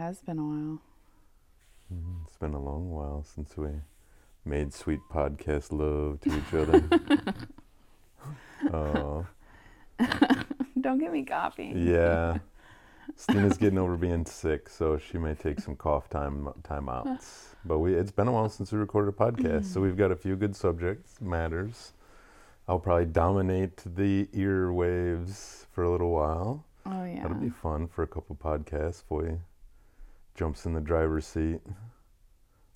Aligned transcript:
has 0.00 0.22
been 0.22 0.38
a 0.38 0.42
while. 0.42 0.78
Mhm. 1.92 2.24
It's 2.26 2.36
been 2.38 2.54
a 2.54 2.58
long 2.60 2.90
while 2.90 3.22
since 3.22 3.54
we 3.56 3.68
made 4.46 4.72
sweet 4.72 5.00
podcast 5.12 5.72
love 5.72 6.20
to 6.22 6.38
each 6.38 6.54
other. 6.54 6.82
oh, 8.72 9.26
Don't 10.80 10.98
get 10.98 11.12
me 11.12 11.24
coffee. 11.24 11.72
yeah. 11.76 12.38
Steena's 13.18 13.58
getting 13.58 13.78
over 13.78 13.96
being 13.96 14.24
sick, 14.24 14.68
so 14.70 14.96
she 14.96 15.18
may 15.18 15.34
take 15.34 15.60
some 15.60 15.76
cough 15.76 16.08
time 16.08 16.48
time 16.62 16.88
outs. 16.88 17.54
But 17.64 17.80
we 17.80 17.94
it's 17.94 18.12
been 18.12 18.28
a 18.28 18.32
while 18.32 18.48
since 18.48 18.72
we 18.72 18.78
recorded 18.78 19.12
a 19.14 19.16
podcast, 19.16 19.66
so 19.66 19.80
we've 19.82 19.96
got 19.96 20.10
a 20.10 20.16
few 20.16 20.36
good 20.36 20.56
subjects 20.56 21.20
matters. 21.20 21.92
I'll 22.68 22.78
probably 22.78 23.06
dominate 23.06 23.82
the 23.84 24.26
earwaves 24.32 25.66
for 25.72 25.82
a 25.84 25.90
little 25.90 26.10
while. 26.12 26.64
Oh 26.86 27.04
yeah. 27.04 27.22
That'll 27.22 27.36
be 27.36 27.50
fun 27.50 27.88
for 27.88 28.02
a 28.02 28.06
couple 28.06 28.36
podcasts 28.36 29.02
for 29.06 29.24
you. 29.26 29.40
Jumps 30.34 30.64
in 30.66 30.72
the 30.72 30.80
driver's 30.80 31.26
seat. 31.26 31.60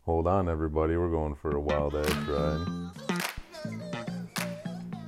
Hold 0.05 0.27
on, 0.27 0.49
everybody. 0.49 0.97
We're 0.97 1.11
going 1.11 1.35
for 1.35 1.57
a 1.57 1.61
wild 1.61 1.95
edge 1.95 2.15
ride. 2.29 2.91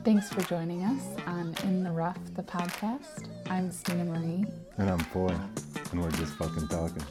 Thanks 0.04 0.28
for 0.30 0.40
joining 0.42 0.84
us 0.84 1.02
on 1.26 1.54
In 1.64 1.82
the 1.82 1.90
Rough, 1.90 2.18
the 2.34 2.42
podcast. 2.42 3.28
I'm 3.50 3.70
Steena 3.72 4.04
Marie 4.04 4.44
And 4.78 4.88
I'm 4.88 5.00
Foye, 5.00 5.34
and 5.90 6.00
we're 6.00 6.10
just 6.12 6.34
fucking 6.34 6.68
talking. 6.68 7.02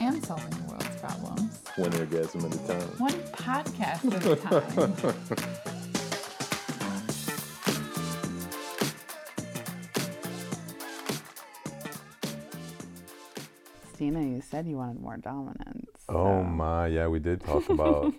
and 0.00 0.24
solving 0.24 0.50
the 0.50 0.70
world's 0.70 0.96
problems. 1.00 1.62
One 1.76 1.94
orgasm 1.94 2.44
at 2.44 2.54
a 2.54 2.58
time. 2.68 2.88
One 2.98 3.12
podcast 3.32 4.14
at 4.14 4.26
a 4.26 4.36
time. 4.36 5.44
You 14.22 14.40
said 14.40 14.66
you 14.66 14.76
wanted 14.76 15.00
more 15.00 15.16
dominance. 15.16 16.04
Oh 16.08 16.42
my, 16.42 16.86
yeah, 16.86 17.06
we 17.08 17.18
did 17.18 17.40
talk 17.40 17.68
about. 17.70 18.14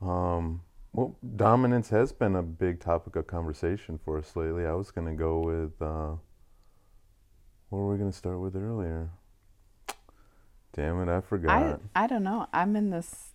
um, 0.00 0.62
well, 0.92 1.16
dominance 1.36 1.90
has 1.90 2.12
been 2.12 2.36
a 2.36 2.42
big 2.42 2.80
topic 2.80 3.16
of 3.16 3.26
conversation 3.26 3.98
for 4.04 4.18
us 4.18 4.34
lately. 4.36 4.64
I 4.66 4.72
was 4.72 4.90
gonna 4.90 5.14
go 5.14 5.40
with. 5.40 5.80
Uh, 5.80 6.16
what 7.68 7.80
were 7.80 7.92
we 7.92 7.98
gonna 7.98 8.12
start 8.12 8.40
with 8.40 8.56
earlier? 8.56 9.10
Damn 10.72 11.00
it, 11.02 11.12
I 11.12 11.18
I, 11.18 11.20
forgot. 11.20 11.80
I 11.94 12.06
don't 12.06 12.22
know. 12.22 12.46
I'm 12.52 12.76
in 12.76 12.90
this 12.90 13.32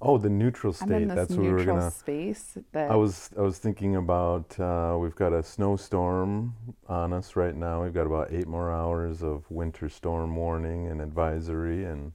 oh, 0.00 0.18
the 0.18 0.30
neutral 0.30 0.74
I'm 0.80 0.92
in 0.92 1.08
state. 1.08 1.08
this 1.08 1.16
That's 1.16 1.36
what 1.36 1.46
we 1.46 1.52
neutral 1.52 1.76
were 1.76 1.80
gonna. 1.80 1.90
space 1.90 2.58
that 2.72 2.90
I 2.90 2.96
was 2.96 3.30
I 3.38 3.42
was 3.42 3.58
thinking 3.58 3.96
about 3.96 4.58
uh, 4.60 4.96
we've 5.00 5.14
got 5.14 5.32
a 5.32 5.42
snowstorm 5.42 6.54
on 6.88 7.12
us 7.12 7.36
right 7.36 7.54
now. 7.56 7.82
We've 7.84 7.94
got 7.94 8.06
about 8.06 8.32
eight 8.32 8.48
more 8.48 8.72
hours 8.72 9.22
of 9.22 9.50
winter 9.50 9.88
storm 9.88 10.36
warning 10.36 10.88
and 10.88 11.00
advisory, 11.00 11.84
and 11.84 12.12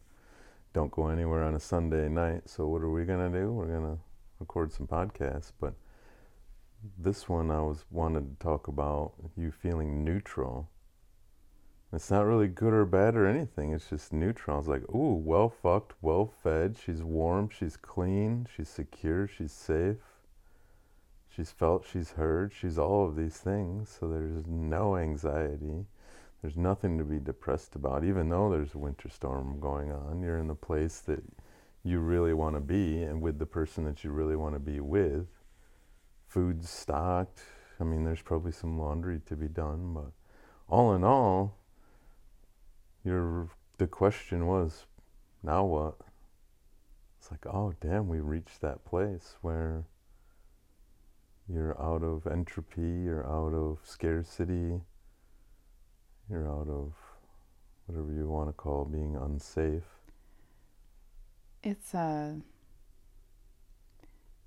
don't 0.73 0.91
go 0.91 1.07
anywhere 1.07 1.43
on 1.43 1.55
a 1.55 1.59
Sunday 1.59 2.09
night. 2.09 2.49
So 2.49 2.67
what 2.67 2.81
are 2.81 2.89
we 2.89 3.05
gonna 3.05 3.29
do? 3.29 3.51
We're 3.51 3.67
gonna 3.67 3.97
record 4.39 4.71
some 4.73 4.87
podcasts. 4.87 5.51
But 5.59 5.73
this 6.97 7.29
one 7.29 7.51
I 7.51 7.61
was 7.61 7.85
wanted 7.91 8.39
to 8.39 8.43
talk 8.43 8.67
about 8.67 9.13
you 9.37 9.51
feeling 9.51 10.03
neutral. 10.03 10.69
It's 11.95 12.11
not 12.11 12.25
really 12.25 12.47
good 12.47 12.73
or 12.73 12.85
bad 12.85 13.15
or 13.15 13.25
anything. 13.25 13.71
It's 13.71 13.89
just 13.89 14.11
neutral. 14.11 14.59
It's 14.59 14.67
like, 14.67 14.83
ooh, 14.93 15.15
well 15.15 15.49
fucked, 15.49 15.93
well 16.01 16.25
fed. 16.25 16.75
She's 16.83 17.01
warm. 17.01 17.49
She's 17.49 17.77
clean. 17.77 18.47
She's 18.53 18.67
secure. 18.67 19.27
She's 19.27 19.53
safe. 19.53 19.97
She's 21.33 21.51
felt. 21.51 21.85
She's 21.89 22.11
heard. 22.11 22.51
She's 22.53 22.77
all 22.77 23.07
of 23.07 23.15
these 23.15 23.37
things. 23.37 23.95
So 23.97 24.09
there's 24.09 24.45
no 24.45 24.97
anxiety. 24.97 25.85
There's 26.41 26.57
nothing 26.57 26.97
to 26.97 27.05
be 27.05 27.17
depressed 27.17 27.75
about. 27.75 28.03
Even 28.03 28.27
though 28.29 28.51
there's 28.51 28.75
a 28.75 28.77
winter 28.77 29.09
storm 29.09 29.59
going 29.59 29.91
on, 29.91 30.21
you're 30.21 30.37
in 30.37 30.47
the 30.47 30.53
place 30.53 30.99
that 30.99 31.23
you 31.83 31.99
really 31.99 32.33
want 32.33 32.55
to 32.55 32.61
be 32.61 33.03
and 33.03 33.21
with 33.21 33.39
the 33.39 33.45
person 33.45 33.85
that 33.85 34.03
you 34.03 34.11
really 34.11 34.35
want 34.35 34.53
to 34.53 34.59
be 34.59 34.79
with. 34.79 35.27
Food's 36.27 36.69
stocked. 36.69 37.39
I 37.79 37.83
mean, 37.83 38.03
there's 38.03 38.21
probably 38.21 38.51
some 38.51 38.79
laundry 38.79 39.21
to 39.27 39.35
be 39.35 39.47
done, 39.47 39.93
but 39.93 40.11
all 40.67 40.93
in 40.93 41.03
all, 41.03 41.57
your 43.05 43.47
the 43.77 43.87
question 43.87 44.47
was, 44.47 44.85
now 45.43 45.63
what? 45.63 45.95
It's 47.19 47.31
like, 47.31 47.45
oh 47.45 47.73
damn, 47.79 48.07
we 48.07 48.19
reached 48.19 48.61
that 48.61 48.83
place 48.85 49.37
where 49.41 49.85
you're 51.47 51.79
out 51.81 52.03
of 52.03 52.27
entropy, 52.27 52.81
you're 53.05 53.25
out 53.27 53.53
of 53.53 53.79
scarcity, 53.83 54.81
you're 56.29 56.49
out 56.49 56.67
of 56.67 56.93
whatever 57.85 58.11
you 58.13 58.27
want 58.27 58.49
to 58.49 58.53
call 58.53 58.85
being 58.85 59.15
unsafe. 59.15 59.83
it's 61.63 61.93
a 61.93 62.37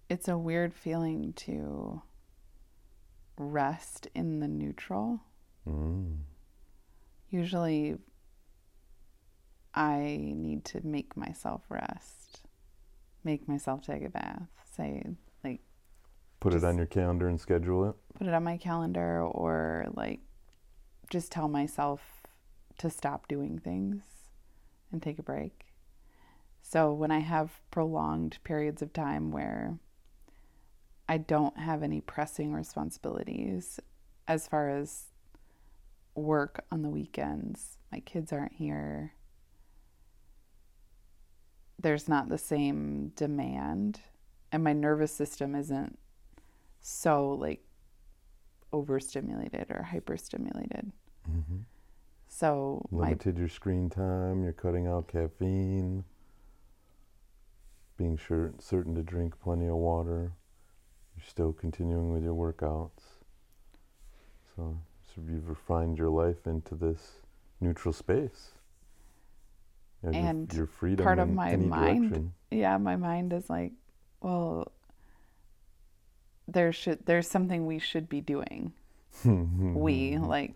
it's 0.08 0.28
a 0.28 0.38
weird 0.38 0.72
feeling 0.72 1.32
to 1.34 2.00
rest 3.36 4.08
in 4.14 4.40
the 4.40 4.48
neutral. 4.48 5.20
Mm. 5.68 6.16
Usually 7.30 7.96
I 9.78 10.18
need 10.34 10.64
to 10.66 10.84
make 10.84 11.16
myself 11.16 11.62
rest. 11.68 12.42
Make 13.22 13.46
myself 13.46 13.82
take 13.86 14.04
a 14.04 14.08
bath. 14.10 14.48
Say 14.76 15.04
like 15.44 15.60
Put 16.40 16.52
it 16.54 16.64
on 16.64 16.76
your 16.76 16.86
calendar 16.86 17.28
and 17.28 17.40
schedule 17.40 17.88
it. 17.88 17.94
put 18.16 18.26
it 18.26 18.34
on 18.34 18.42
my 18.42 18.56
calendar 18.56 19.22
or 19.22 19.86
like 19.94 20.20
just 21.10 21.30
tell 21.30 21.46
myself 21.48 22.00
to 22.78 22.90
stop 22.90 23.28
doing 23.28 23.58
things 23.58 24.02
and 24.90 25.00
take 25.02 25.18
a 25.18 25.22
break. 25.22 25.66
So 26.60 26.92
when 26.92 27.10
I 27.12 27.20
have 27.20 27.60
prolonged 27.70 28.38
periods 28.44 28.82
of 28.82 28.92
time 28.92 29.30
where 29.30 29.78
I 31.08 31.18
don't 31.18 31.56
have 31.58 31.82
any 31.84 32.00
pressing 32.00 32.52
responsibilities 32.52 33.78
as 34.26 34.46
far 34.48 34.70
as 34.70 35.04
work 36.14 36.64
on 36.72 36.82
the 36.82 36.88
weekends, 36.90 37.78
my 37.92 38.00
kids 38.00 38.32
aren't 38.32 38.54
here. 38.54 39.12
There's 41.80 42.08
not 42.08 42.28
the 42.28 42.38
same 42.38 43.12
demand 43.14 44.00
and 44.50 44.64
my 44.64 44.72
nervous 44.72 45.12
system 45.12 45.54
isn't 45.54 45.98
so 46.80 47.30
like 47.30 47.62
overstimulated 48.72 49.66
or 49.70 49.88
hyperstimulated. 49.92 50.92
Mm-hmm. 51.30 51.58
So 52.28 52.86
my 52.90 53.08
Limited 53.08 53.38
your 53.38 53.48
screen 53.48 53.90
time. 53.90 54.42
You're 54.42 54.52
cutting 54.52 54.86
out 54.86 55.08
caffeine. 55.08 56.04
Being 57.96 58.16
sure 58.16 58.52
certain 58.58 58.94
to 58.94 59.02
drink 59.02 59.40
plenty 59.40 59.66
of 59.66 59.76
water. 59.76 60.32
You're 61.16 61.26
still 61.26 61.52
continuing 61.52 62.12
with 62.12 62.22
your 62.22 62.34
workouts. 62.34 63.02
So, 64.54 64.78
so 65.02 65.22
you've 65.28 65.48
refined 65.48 65.98
your 65.98 66.10
life 66.10 66.46
into 66.46 66.74
this 66.74 67.22
neutral 67.60 67.92
space. 67.92 68.50
Yeah, 70.04 70.10
And 70.10 70.52
your, 70.54 70.66
freedom 70.66 71.04
part 71.04 71.18
of 71.18 71.28
my 71.28 71.56
mind 71.56 72.10
direction. 72.10 72.32
yeah, 72.50 72.76
my 72.78 72.96
mind 72.96 73.32
is 73.32 73.50
like, 73.50 73.72
well, 74.20 74.70
there 76.46 76.72
should 76.72 77.04
there's 77.06 77.28
something 77.28 77.66
we 77.66 77.78
should 77.78 78.08
be 78.08 78.20
doing. 78.20 78.72
we 79.24 80.16
like 80.18 80.54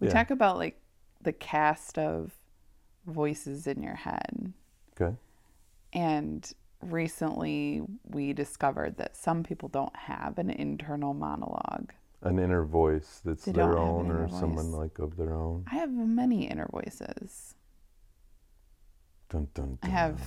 we 0.00 0.08
Yeah. 0.08 0.12
talk 0.12 0.30
about 0.30 0.56
like 0.58 0.80
the 1.22 1.32
cast 1.32 1.98
of 1.98 2.32
voices 3.06 3.66
in 3.66 3.82
your 3.82 3.94
head. 3.94 4.52
Okay. 5.00 5.16
And 5.92 6.50
recently 6.82 7.82
we 8.10 8.32
discovered 8.32 8.96
that 8.96 9.16
some 9.16 9.42
people 9.44 9.68
don't 9.68 9.94
have 9.96 10.38
an 10.38 10.50
internal 10.50 11.14
monologue. 11.14 11.92
An 12.22 12.38
inner 12.38 12.64
voice 12.64 13.20
that's 13.24 13.44
They 13.44 13.52
their 13.52 13.78
own 13.78 14.10
or 14.10 14.24
inner 14.24 14.28
someone 14.28 14.72
like 14.72 14.98
of 14.98 15.16
their 15.16 15.32
own. 15.34 15.64
I 15.70 15.76
have 15.76 15.92
many 15.92 16.46
inner 16.48 16.68
voices. 16.72 17.54
Dun, 19.30 19.48
dun, 19.54 19.78
I 19.82 19.88
have, 19.88 20.20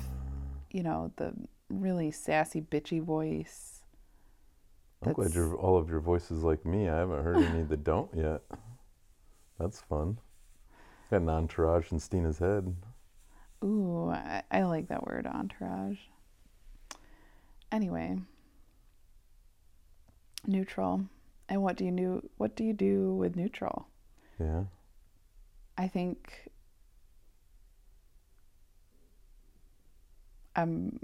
you 0.72 0.84
know, 0.84 1.12
the 1.16 1.34
really 1.70 2.12
sassy, 2.12 2.62
bitchy 2.62 3.02
voice. 3.02 3.84
I'm 5.04 5.14
glad 5.14 5.34
your 5.34 5.56
all 5.56 5.78
of 5.78 5.90
your 5.90 6.00
voices 6.00 6.44
like 6.44 6.66
me. 6.66 6.90
I 6.90 6.98
haven't 6.98 7.24
heard 7.24 7.38
any 7.38 7.64
that 7.64 7.84
don't 7.84 8.10
yet. 8.16 8.42
That's 9.60 9.80
fun. 9.82 10.18
Got 11.10 11.22
an 11.22 11.30
entourage 11.30 11.92
in 11.92 12.00
Steena's 12.00 12.40
head. 12.40 12.76
Ooh, 13.64 14.10
I, 14.10 14.44
I 14.52 14.64
like 14.64 14.88
that 14.90 15.06
word, 15.06 15.26
entourage. 15.26 15.98
Anyway, 17.72 18.18
neutral. 20.46 21.02
And 21.50 21.62
what 21.62 21.78
do 21.78 21.86
you 21.86 21.92
do? 21.92 22.30
What 22.38 22.56
do 22.56 22.64
you 22.64 22.74
do 22.74 23.14
with 23.16 23.36
neutral? 23.36 23.88
Yeah. 24.40 24.64
I 25.78 25.88
think 25.88 26.50
I'm 30.58 31.00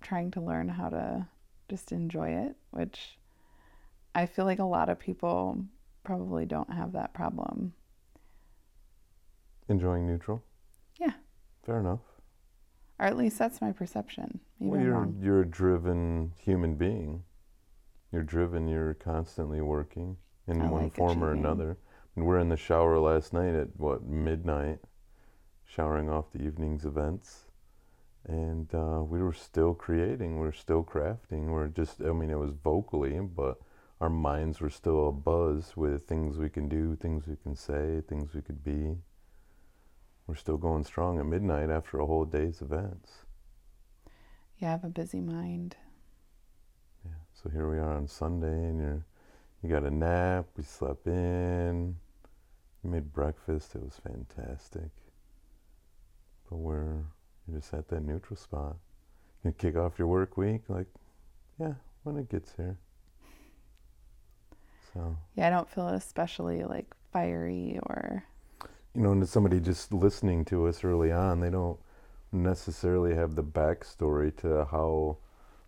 trying 0.00 0.30
to 0.32 0.40
learn 0.40 0.68
how 0.68 0.88
to 0.88 1.26
just 1.68 1.92
enjoy 1.92 2.30
it, 2.30 2.56
which 2.70 3.18
I 4.14 4.26
feel 4.26 4.44
like 4.44 4.60
a 4.60 4.64
lot 4.64 4.88
of 4.88 4.98
people 4.98 5.64
probably 6.04 6.46
don't 6.46 6.72
have 6.72 6.92
that 6.92 7.12
problem. 7.12 7.74
Enjoying 9.68 10.06
neutral. 10.06 10.42
Yeah. 10.98 11.12
Fair 11.64 11.78
enough. 11.80 12.00
Or 12.98 13.06
at 13.06 13.16
least 13.16 13.38
that's 13.38 13.60
my 13.60 13.72
perception. 13.72 14.40
Maybe 14.58 14.70
well, 14.70 14.80
I'm 14.80 14.86
you're 14.86 14.94
wrong. 14.94 15.18
you're 15.20 15.40
a 15.42 15.46
driven 15.46 16.32
human 16.38 16.74
being. 16.74 17.22
You're 18.12 18.22
driven. 18.22 18.68
You're 18.68 18.94
constantly 18.94 19.60
working 19.60 20.16
in 20.46 20.60
I 20.60 20.66
one 20.66 20.84
like 20.84 20.94
form 20.94 21.22
or 21.22 21.32
another. 21.32 21.78
And 22.16 22.26
we're 22.26 22.40
in 22.40 22.48
the 22.48 22.56
shower 22.56 22.98
last 22.98 23.32
night 23.32 23.54
at 23.54 23.68
what 23.76 24.04
midnight, 24.04 24.80
showering 25.64 26.10
off 26.10 26.32
the 26.32 26.42
evening's 26.42 26.84
events, 26.84 27.46
and 28.26 28.72
uh, 28.74 29.02
we 29.02 29.22
were 29.22 29.32
still 29.32 29.74
creating. 29.74 30.38
We 30.40 30.46
are 30.46 30.52
still 30.52 30.84
crafting. 30.84 31.46
We're 31.46 31.68
just. 31.68 32.00
I 32.00 32.12
mean, 32.12 32.30
it 32.30 32.38
was 32.38 32.52
vocally, 32.52 33.18
but 33.20 33.58
our 34.00 34.10
minds 34.10 34.60
were 34.60 34.70
still 34.70 35.12
abuzz 35.12 35.76
with 35.76 36.06
things 36.06 36.38
we 36.38 36.48
can 36.48 36.68
do, 36.68 36.96
things 36.96 37.26
we 37.26 37.36
can 37.36 37.54
say, 37.54 38.02
things 38.08 38.34
we 38.34 38.42
could 38.42 38.64
be. 38.64 38.96
We're 40.26 40.36
still 40.36 40.58
going 40.58 40.84
strong 40.84 41.18
at 41.18 41.26
midnight 41.26 41.70
after 41.70 41.98
a 41.98 42.06
whole 42.06 42.24
day's 42.24 42.62
events. 42.62 43.10
Yeah, 44.58 44.68
I 44.68 44.70
have 44.72 44.84
a 44.84 44.88
busy 44.88 45.20
mind. 45.20 45.76
Yeah. 47.04 47.12
So 47.32 47.50
here 47.50 47.70
we 47.70 47.78
are 47.78 47.96
on 47.96 48.06
Sunday, 48.06 48.46
and 48.46 48.80
you're 48.80 49.04
you 49.62 49.68
got 49.68 49.84
a 49.84 49.90
nap. 49.90 50.46
We 50.56 50.62
slept 50.62 51.06
in. 51.06 51.96
You 52.82 52.90
made 52.90 53.12
breakfast. 53.12 53.74
It 53.74 53.82
was 53.82 54.00
fantastic. 54.02 54.90
But 56.48 56.56
we're 56.56 57.04
you're 57.46 57.60
just 57.60 57.72
at 57.74 57.88
that 57.88 58.04
neutral 58.04 58.36
spot. 58.36 58.76
You 59.44 59.52
kick 59.52 59.76
off 59.76 59.98
your 59.98 60.08
work 60.08 60.36
week, 60.36 60.62
like, 60.68 60.86
yeah, 61.58 61.74
when 62.02 62.16
it 62.16 62.28
gets 62.28 62.54
here. 62.56 62.76
So 64.92 65.16
Yeah, 65.36 65.46
I 65.46 65.50
don't 65.50 65.68
feel 65.68 65.88
especially 65.88 66.64
like 66.64 66.86
fiery 67.12 67.78
or 67.84 68.24
you 68.94 69.02
know, 69.02 69.12
and 69.12 69.28
somebody 69.28 69.60
just 69.60 69.92
listening 69.92 70.44
to 70.46 70.66
us 70.66 70.82
early 70.82 71.12
on, 71.12 71.40
they 71.40 71.50
don't 71.50 71.78
necessarily 72.32 73.14
have 73.14 73.34
the 73.34 73.42
backstory 73.42 74.36
to 74.38 74.66
how 74.70 75.18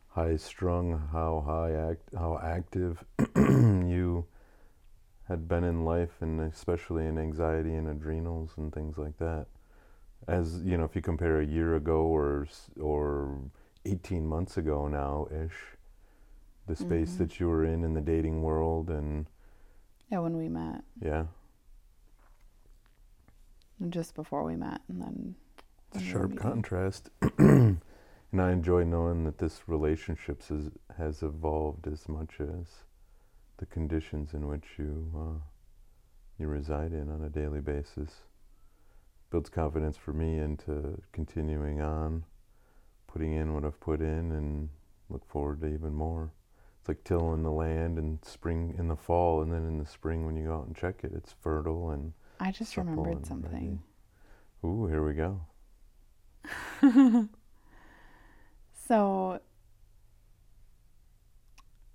high 0.08 0.36
strung, 0.36 1.08
how 1.12 1.42
high 1.46 1.72
act, 1.72 2.02
how 2.14 2.38
active 2.42 3.04
you 3.36 4.26
had 5.28 5.48
been 5.48 5.64
in 5.64 5.84
life, 5.84 6.20
and 6.20 6.40
especially 6.40 7.06
in 7.06 7.16
anxiety 7.16 7.74
and 7.74 7.88
adrenals 7.88 8.50
and 8.56 8.74
things 8.74 8.98
like 8.98 9.16
that. 9.18 9.46
As 10.28 10.62
you 10.62 10.76
know, 10.78 10.84
if 10.84 10.94
you 10.94 11.02
compare 11.02 11.40
a 11.40 11.46
year 11.46 11.74
ago 11.76 12.02
or 12.02 12.46
or 12.80 13.38
18 13.84 14.26
months 14.26 14.56
ago 14.56 14.86
now 14.86 15.26
ish, 15.30 15.76
the 16.66 16.76
space 16.76 17.14
Mhm. 17.14 17.18
that 17.18 17.40
you 17.40 17.48
were 17.48 17.64
in 17.64 17.82
in 17.84 17.94
the 17.94 18.00
dating 18.00 18.42
world, 18.42 18.88
and 18.90 19.26
yeah, 20.10 20.20
when 20.20 20.36
we 20.36 20.48
met. 20.48 20.84
yeah, 21.00 21.26
And 23.80 23.92
Just 23.92 24.14
before 24.14 24.44
we 24.44 24.54
met 24.56 24.80
and 24.88 25.00
then 25.02 25.34
It's 25.88 25.96
a 25.96 25.98
when 25.98 26.06
we 26.06 26.12
were 26.12 26.28
sharp 26.28 26.36
contrast. 26.36 27.10
and 27.38 27.80
I 28.40 28.52
enjoy 28.52 28.84
knowing 28.84 29.24
that 29.24 29.38
this 29.38 29.68
relationship 29.68 30.42
has, 30.44 30.70
has 30.96 31.22
evolved 31.22 31.86
as 31.88 32.08
much 32.08 32.40
as 32.40 32.84
the 33.56 33.66
conditions 33.66 34.34
in 34.34 34.46
which 34.46 34.78
you, 34.78 35.10
uh, 35.16 35.40
you 36.38 36.46
reside 36.46 36.92
in 36.92 37.10
on 37.10 37.22
a 37.24 37.28
daily 37.28 37.60
basis. 37.60 38.22
Builds 39.32 39.50
confidence 39.50 39.96
for 39.96 40.12
me 40.12 40.38
into 40.38 41.00
continuing 41.12 41.80
on, 41.80 42.24
putting 43.06 43.32
in 43.32 43.54
what 43.54 43.64
I've 43.64 43.80
put 43.80 44.00
in, 44.00 44.30
and 44.30 44.68
look 45.08 45.26
forward 45.26 45.62
to 45.62 45.68
even 45.68 45.94
more. 45.94 46.32
It's 46.78 46.88
like 46.88 47.02
tilling 47.02 47.42
the 47.42 47.50
land 47.50 47.98
in 47.98 48.18
spring, 48.22 48.74
in 48.78 48.88
the 48.88 48.96
fall, 48.96 49.42
and 49.42 49.50
then 49.52 49.66
in 49.66 49.78
the 49.78 49.86
spring 49.86 50.26
when 50.26 50.36
you 50.36 50.46
go 50.48 50.56
out 50.58 50.66
and 50.66 50.76
check 50.76 51.02
it, 51.02 51.12
it's 51.14 51.34
fertile 51.42 51.90
and 51.90 52.12
I 52.38 52.50
just 52.52 52.76
remembered 52.76 53.26
something. 53.26 53.52
ready. 53.52 53.78
Ooh, 54.64 54.86
here 54.86 55.04
we 55.04 55.14
go. 55.14 55.40
So 58.92 59.40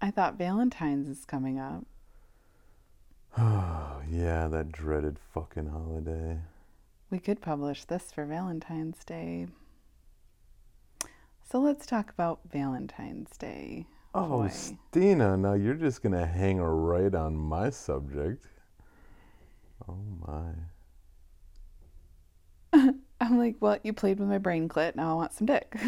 I 0.02 0.10
thought 0.10 0.38
Valentine's 0.38 1.08
is 1.08 1.26
coming 1.26 1.60
up. 1.60 1.86
Oh, 3.38 4.02
yeah, 4.10 4.48
that 4.48 4.72
dreaded 4.72 5.20
fucking 5.34 5.68
holiday. 5.68 6.40
We 7.10 7.20
could 7.20 7.42
publish 7.42 7.86
this 7.86 8.12
for 8.12 8.26
Valentine's 8.26 9.04
Day. 9.06 9.48
So 11.50 11.60
let's 11.60 11.86
talk 11.86 12.10
about 12.10 12.40
Valentine's 12.52 13.38
Day. 13.38 13.88
Oh, 14.14 14.42
Boy. 14.42 14.50
Steena, 14.50 15.38
now 15.38 15.54
you're 15.54 15.74
just 15.76 16.02
gonna 16.04 16.26
hang 16.26 16.58
right 16.60 17.14
on 17.16 17.36
my 17.36 17.70
subject. 17.70 18.48
Oh 19.88 19.98
my. 20.28 20.52
I'm 23.22 23.38
like, 23.38 23.56
well, 23.62 23.78
you 23.84 23.94
played 23.94 24.20
with 24.20 24.28
my 24.28 24.38
brain 24.38 24.68
clit. 24.68 24.96
Now 24.96 25.12
I 25.12 25.14
want 25.16 25.34
some 25.34 25.48
dick. 25.48 25.76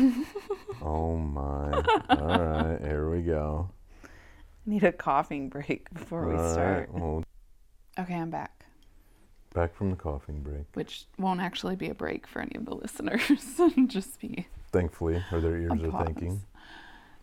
Oh 0.82 1.18
my. 1.18 1.74
All 2.10 2.40
right, 2.40 2.80
here 2.82 3.10
we 3.10 3.22
go. 3.22 3.70
I 4.06 4.08
need 4.66 4.86
a 4.86 4.94
coughing 4.94 5.50
break 5.50 5.94
before 5.94 6.26
we 6.26 6.36
All 6.36 6.42
right, 6.42 6.52
start. 6.54 6.94
well, 6.94 7.22
Okay, 8.00 8.14
I'm 8.16 8.30
back. 8.30 8.59
Back 9.54 9.76
from 9.76 9.90
the 9.90 9.96
coughing 9.96 10.42
break. 10.42 10.66
Which 10.74 11.06
won't 11.18 11.40
actually 11.42 11.76
be 11.76 11.90
a 11.90 11.96
break 11.96 12.28
for 12.28 12.42
any 12.42 12.56
of 12.56 12.66
the 12.66 12.76
listeners. 12.84 13.22
Just 13.88 14.20
be 14.20 14.48
Thankfully, 14.72 15.24
or 15.32 15.40
their 15.42 15.58
ears 15.58 15.72
are 15.84 16.06
thinking. 16.06 16.42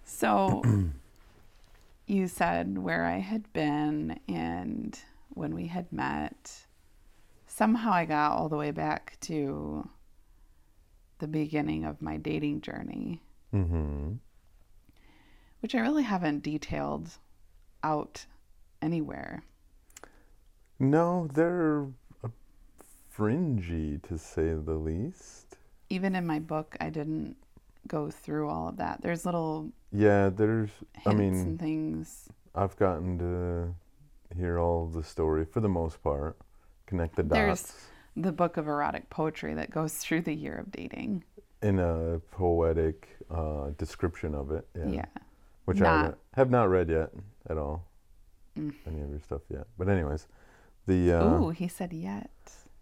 So 0.05 0.63
you 2.07 2.27
said 2.29 2.79
where 2.79 3.05
I 3.05 3.19
had 3.19 3.53
been 3.53 4.19
and 4.29 4.99
when 5.31 5.55
we 5.55 5.67
had 5.67 5.93
met. 5.93 6.67
Somehow 7.47 7.93
I 7.93 8.05
got 8.05 8.33
all 8.33 8.49
the 8.49 8.57
way 8.57 8.71
back 8.71 9.17
to 9.23 9.89
the 11.19 11.29
beginning 11.29 11.85
of 11.85 12.03
my 12.03 12.17
dating 12.17 12.61
journey, 12.61 13.23
Mm-hmm. 13.55 14.15
which 15.61 15.75
I 15.75 15.79
really 15.81 16.03
haven't 16.03 16.43
detailed 16.43 17.11
out 17.83 18.27
anywhere. 18.83 19.43
No, 20.79 21.29
they're 21.33 21.85
uh, 21.85 21.87
fringy 23.27 23.99
to 24.09 24.19
say 24.19 24.53
the 24.55 24.75
least. 24.75 25.57
Even 25.89 26.15
in 26.15 26.27
my 26.27 26.39
book, 26.39 26.77
I 26.81 26.91
didn't 26.91 27.37
go 27.89 28.11
through 28.11 28.49
all 28.49 28.69
of 28.69 28.77
that. 28.77 29.01
There's 29.01 29.25
little 29.25 29.71
Yeah, 29.93 30.29
there's. 30.29 30.69
hints 30.93 31.07
I 31.07 31.15
mean, 31.15 31.35
and 31.35 31.59
things. 31.59 32.29
I've 32.55 32.77
gotten 32.77 33.19
to 33.19 33.75
hear 34.37 34.59
all 34.59 34.85
of 34.85 34.93
the 34.93 35.03
story 35.03 35.45
for 35.47 35.61
the 35.61 35.69
most 35.69 36.03
part. 36.03 36.37
Connect 36.87 37.17
the 37.17 37.23
dots. 37.23 37.33
There's- 37.33 37.87
The 38.17 38.33
book 38.33 38.57
of 38.57 38.67
erotic 38.67 39.09
poetry 39.11 39.55
that 39.55 39.71
goes 39.71 39.95
through 40.03 40.23
the 40.23 40.35
year 40.35 40.55
of 40.57 40.71
dating. 40.71 41.25
in 41.63 41.79
a 41.79 42.21
poetic 42.33 43.09
uh, 43.31 43.71
description 43.79 44.35
of 44.35 44.51
it. 44.53 44.67
Yeah. 44.77 44.89
Yeah. 44.89 45.07
Which 45.65 45.81
I 45.81 45.85
Not- 45.85 45.97
haven't- 46.05 46.19
have 46.35 46.51
not 46.51 46.69
read 46.69 46.89
yet 46.91 47.11
at 47.49 47.57
all. 47.57 47.83
Mm. 48.59 48.75
Any 48.87 49.01
of 49.01 49.09
your 49.11 49.21
stuff 49.21 49.41
yet. 49.49 49.67
But 49.79 49.89
anyways, 49.89 50.27
the 50.87 51.13
uh, 51.13 51.25
Ooh, 51.41 51.51
he 51.51 51.67
said 51.69 51.93
yet. 51.95 52.31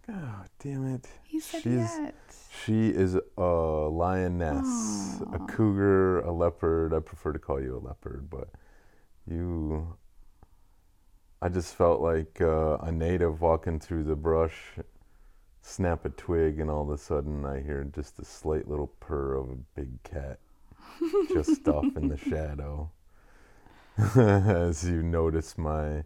God 0.07 0.49
damn 0.63 0.87
it. 0.95 1.07
He 1.25 1.41
said 1.41 1.63
She's- 1.63 1.97
yet. 1.99 2.15
She 2.65 2.89
is 2.89 3.17
a 3.37 3.43
lioness, 3.43 5.21
a 5.33 5.39
cougar, 5.49 6.21
a 6.21 6.33
leopard. 6.33 6.95
I 6.95 7.01
prefer 7.01 7.33
to 7.33 7.39
call 7.39 7.61
you 7.61 7.77
a 7.77 7.83
leopard, 7.85 8.31
but 8.31 8.49
you. 9.27 9.97
I 11.43 11.49
just 11.49 11.75
felt 11.75 12.01
like 12.01 12.41
uh, 12.41 12.79
a 12.79 12.91
native 12.93 13.41
walking 13.43 13.81
through 13.81 14.05
the 14.05 14.15
brush, 14.17 14.55
snap 15.63 16.05
a 16.05 16.11
twig, 16.11 16.61
and 16.61 16.71
all 16.71 16.83
of 16.83 16.91
a 16.91 16.97
sudden 16.97 17.45
I 17.45 17.61
hear 17.61 17.85
just 17.85 18.19
a 18.21 18.25
slight 18.25 18.69
little 18.69 18.87
purr 19.01 19.35
of 19.35 19.51
a 19.51 19.57
big 19.75 20.03
cat 20.05 20.39
just 21.33 21.67
off 21.69 21.85
in 21.97 22.09
the 22.09 22.17
shadow. 22.17 22.91
As 24.17 24.89
you 24.89 25.03
notice 25.03 25.59
my 25.59 26.05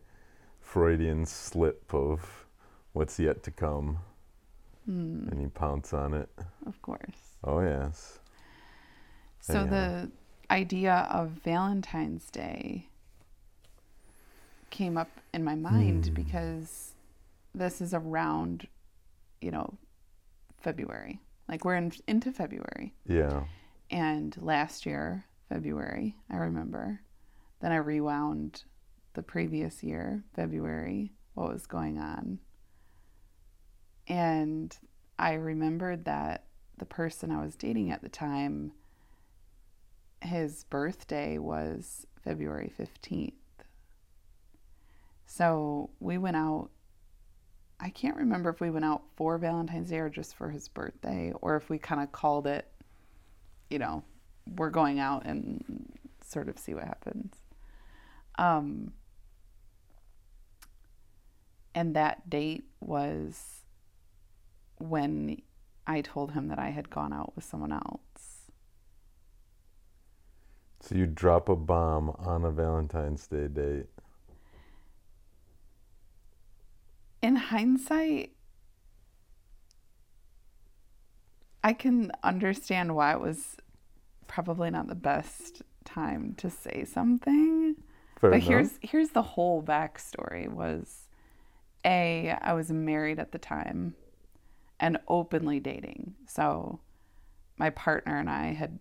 Freudian 0.61 1.25
slip 1.27 1.95
of 1.95 2.47
what's 2.93 3.19
yet 3.19 3.43
to 3.45 3.51
come, 3.51 3.99
Hmm, 4.85 5.29
and 5.31 5.41
you 5.43 5.49
pounce 5.51 5.93
on 5.93 6.15
it. 6.15 6.29
of 6.67 6.81
course. 6.83 7.37
Oh, 7.45 7.61
yes. 7.61 8.19
So 9.41 9.61
Anyhow. 9.61 9.71
the 9.71 10.11
idea 10.51 11.07
of 11.11 11.31
Valentine's 11.45 12.31
Day 12.31 12.89
came 14.71 14.97
up 14.97 15.11
in 15.33 15.45
my 15.45 15.55
mind 15.55 16.07
Hmm. 16.09 16.15
because 16.15 16.93
this 17.55 17.81
is 17.81 17.95
around, 17.95 18.67
you 19.41 19.51
know, 19.51 19.75
February. 20.59 21.21
Like 21.49 21.65
we're 21.65 21.77
in, 21.77 21.93
into 22.07 22.33
February. 22.33 22.95
Yeah. 23.07 23.45
And 23.91 24.37
last 24.41 24.85
year, 24.85 25.25
February, 25.49 26.17
I 26.31 26.37
remember. 26.37 27.01
Then 27.61 27.73
I 27.73 27.77
rewound 27.77 28.65
the 29.15 29.23
previous 29.23 29.83
year, 29.83 30.23
February, 30.35 31.13
what 31.35 31.53
was 31.53 31.67
going 31.67 31.99
on. 31.99 32.39
And 34.09 34.77
I 35.19 35.35
remembered 35.35 36.05
that 36.07 36.45
the 36.79 36.87
person 36.87 37.31
I 37.31 37.43
was 37.43 37.57
dating 37.57 37.91
at 37.91 38.03
the 38.03 38.09
time, 38.09 38.73
his 40.23 40.65
birthday 40.65 41.39
was 41.39 42.07
February 42.25 42.73
15th. 42.77 43.33
So 45.27 45.91
we 46.01 46.17
went 46.19 46.37
out 46.37 46.71
I 47.81 47.91
can't 47.91 48.17
remember 48.17 48.51
if 48.51 48.61
we 48.61 48.71
went 48.71 48.85
out 48.85 49.03
for 49.15 49.39
Valentine's 49.39 49.91
Day 49.91 49.99
or 49.99 50.11
just 50.11 50.35
for 50.35 50.51
his 50.51 50.69
birthday, 50.69 51.33
or 51.41 51.57
if 51.57 51.71
we 51.71 51.79
kind 51.79 52.03
of 52.03 52.11
called 52.11 52.47
it, 52.47 52.67
you 53.71 53.79
know, 53.79 54.03
we're 54.57 54.71
going 54.71 54.99
out 54.99 55.27
and 55.27 55.93
sort 56.25 56.49
of 56.49 56.59
see 56.59 56.75
what 56.75 56.85
happens. 56.85 57.37
Um, 58.37 58.93
and 61.75 61.95
that 61.95 62.29
date 62.29 62.65
was 62.81 63.58
when 64.81 65.41
I 65.87 66.01
told 66.03 66.33
him 66.33 66.49
that 66.49 66.59
I 66.59 66.71
had 66.71 66.91
gone 66.91 67.13
out 67.13 67.33
with 67.35 67.45
someone 67.45 67.73
else. 67.73 68.51
So 70.81 70.95
you 70.95 71.07
drop 71.07 71.49
a 71.49 71.57
bomb 71.57 72.11
on 72.19 72.45
a 72.45 72.51
Valentine's 72.51 73.27
Day 73.27 73.49
date. 73.49 73.87
In 77.21 77.37
hindsight, 77.37 78.33
I 81.65 81.73
can 81.73 82.13
understand 82.23 82.95
why 82.95 83.13
it 83.13 83.21
was 83.21 83.57
probably 84.29 84.71
not 84.71 84.87
the 84.87 84.95
best 84.95 85.63
time 85.85 86.35
to 86.37 86.49
say 86.49 86.85
something. 86.85 87.75
Fair 88.21 88.31
but 88.31 88.37
enough. 88.37 88.49
here's 88.49 88.71
here's 88.83 89.11
the 89.11 89.23
whole 89.23 89.63
backstory 89.63 90.49
was 90.49 91.09
a 91.85 92.37
I 92.41 92.53
was 92.53 92.71
married 92.71 93.19
at 93.19 93.33
the 93.33 93.39
time 93.39 93.95
and 94.81 94.99
openly 95.09 95.61
dating. 95.61 96.15
So 96.27 96.81
my 97.57 97.71
partner 97.71 98.19
and 98.19 98.31
I 98.31 98.53
had 98.53 98.79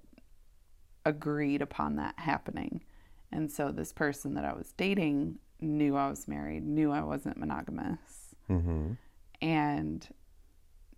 agreed 1.05 1.61
upon 1.61 1.95
that 1.95 2.15
happening. 2.17 2.83
And 3.31 3.51
so 3.51 3.71
this 3.71 3.91
person 3.91 4.33
that 4.35 4.45
I 4.45 4.53
was 4.53 4.73
dating 4.73 5.39
knew 5.59 5.95
I 5.95 6.09
was 6.09 6.27
married, 6.27 6.65
knew 6.65 6.91
I 6.91 7.01
wasn't 7.03 7.37
monogamous, 7.37 8.35
Mm-hmm. 8.49 8.93
and 9.41 10.07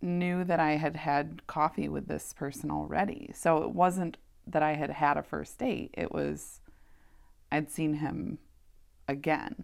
knew 0.01 0.43
that 0.43 0.59
I 0.59 0.73
had 0.73 0.95
had 0.95 1.47
coffee 1.47 1.89
with 1.89 2.07
this 2.07 2.31
person 2.31 2.69
already. 2.69 3.31
So 3.33 3.63
it 3.63 3.71
wasn't 3.71 4.17
that 4.45 4.61
I 4.61 4.73
had 4.75 4.91
had 4.91 5.17
a 5.17 5.23
first 5.23 5.57
date, 5.57 5.89
it 5.97 6.11
was 6.11 6.61
I'd 7.51 7.71
seen 7.71 7.95
him 7.95 8.37
again. 9.07 9.63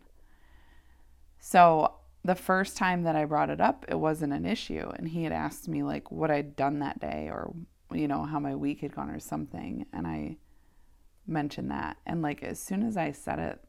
So 1.39 1.94
the 2.25 2.36
first 2.36 2.75
time 2.75 3.03
that 3.03 3.15
I 3.15 3.25
brought 3.25 3.51
it 3.51 3.62
up, 3.62 3.86
it 3.88 4.00
wasn't 4.00 4.34
an 4.34 4.46
issue. 4.46 4.89
And 4.98 5.08
he 5.08 5.24
had 5.24 5.32
asked 5.32 5.67
me, 5.67 5.84
like, 5.84 6.12
what 6.12 6.32
I'd 6.32 6.55
done 6.55 6.79
that 6.79 7.00
day 7.00 7.29
or, 7.32 7.53
you 7.91 8.08
know, 8.08 8.24
how 8.24 8.39
my 8.39 8.55
week 8.55 8.82
had 8.82 8.96
gone 8.96 9.10
or 9.12 9.20
something. 9.20 9.86
And 9.94 10.08
I 10.08 10.38
mentioned 11.27 11.70
that. 11.70 11.98
And, 12.05 12.24
like, 12.24 12.41
as 12.44 12.60
soon 12.60 12.82
as 12.82 12.98
I 12.98 13.12
said 13.12 13.38
it, 13.38 13.60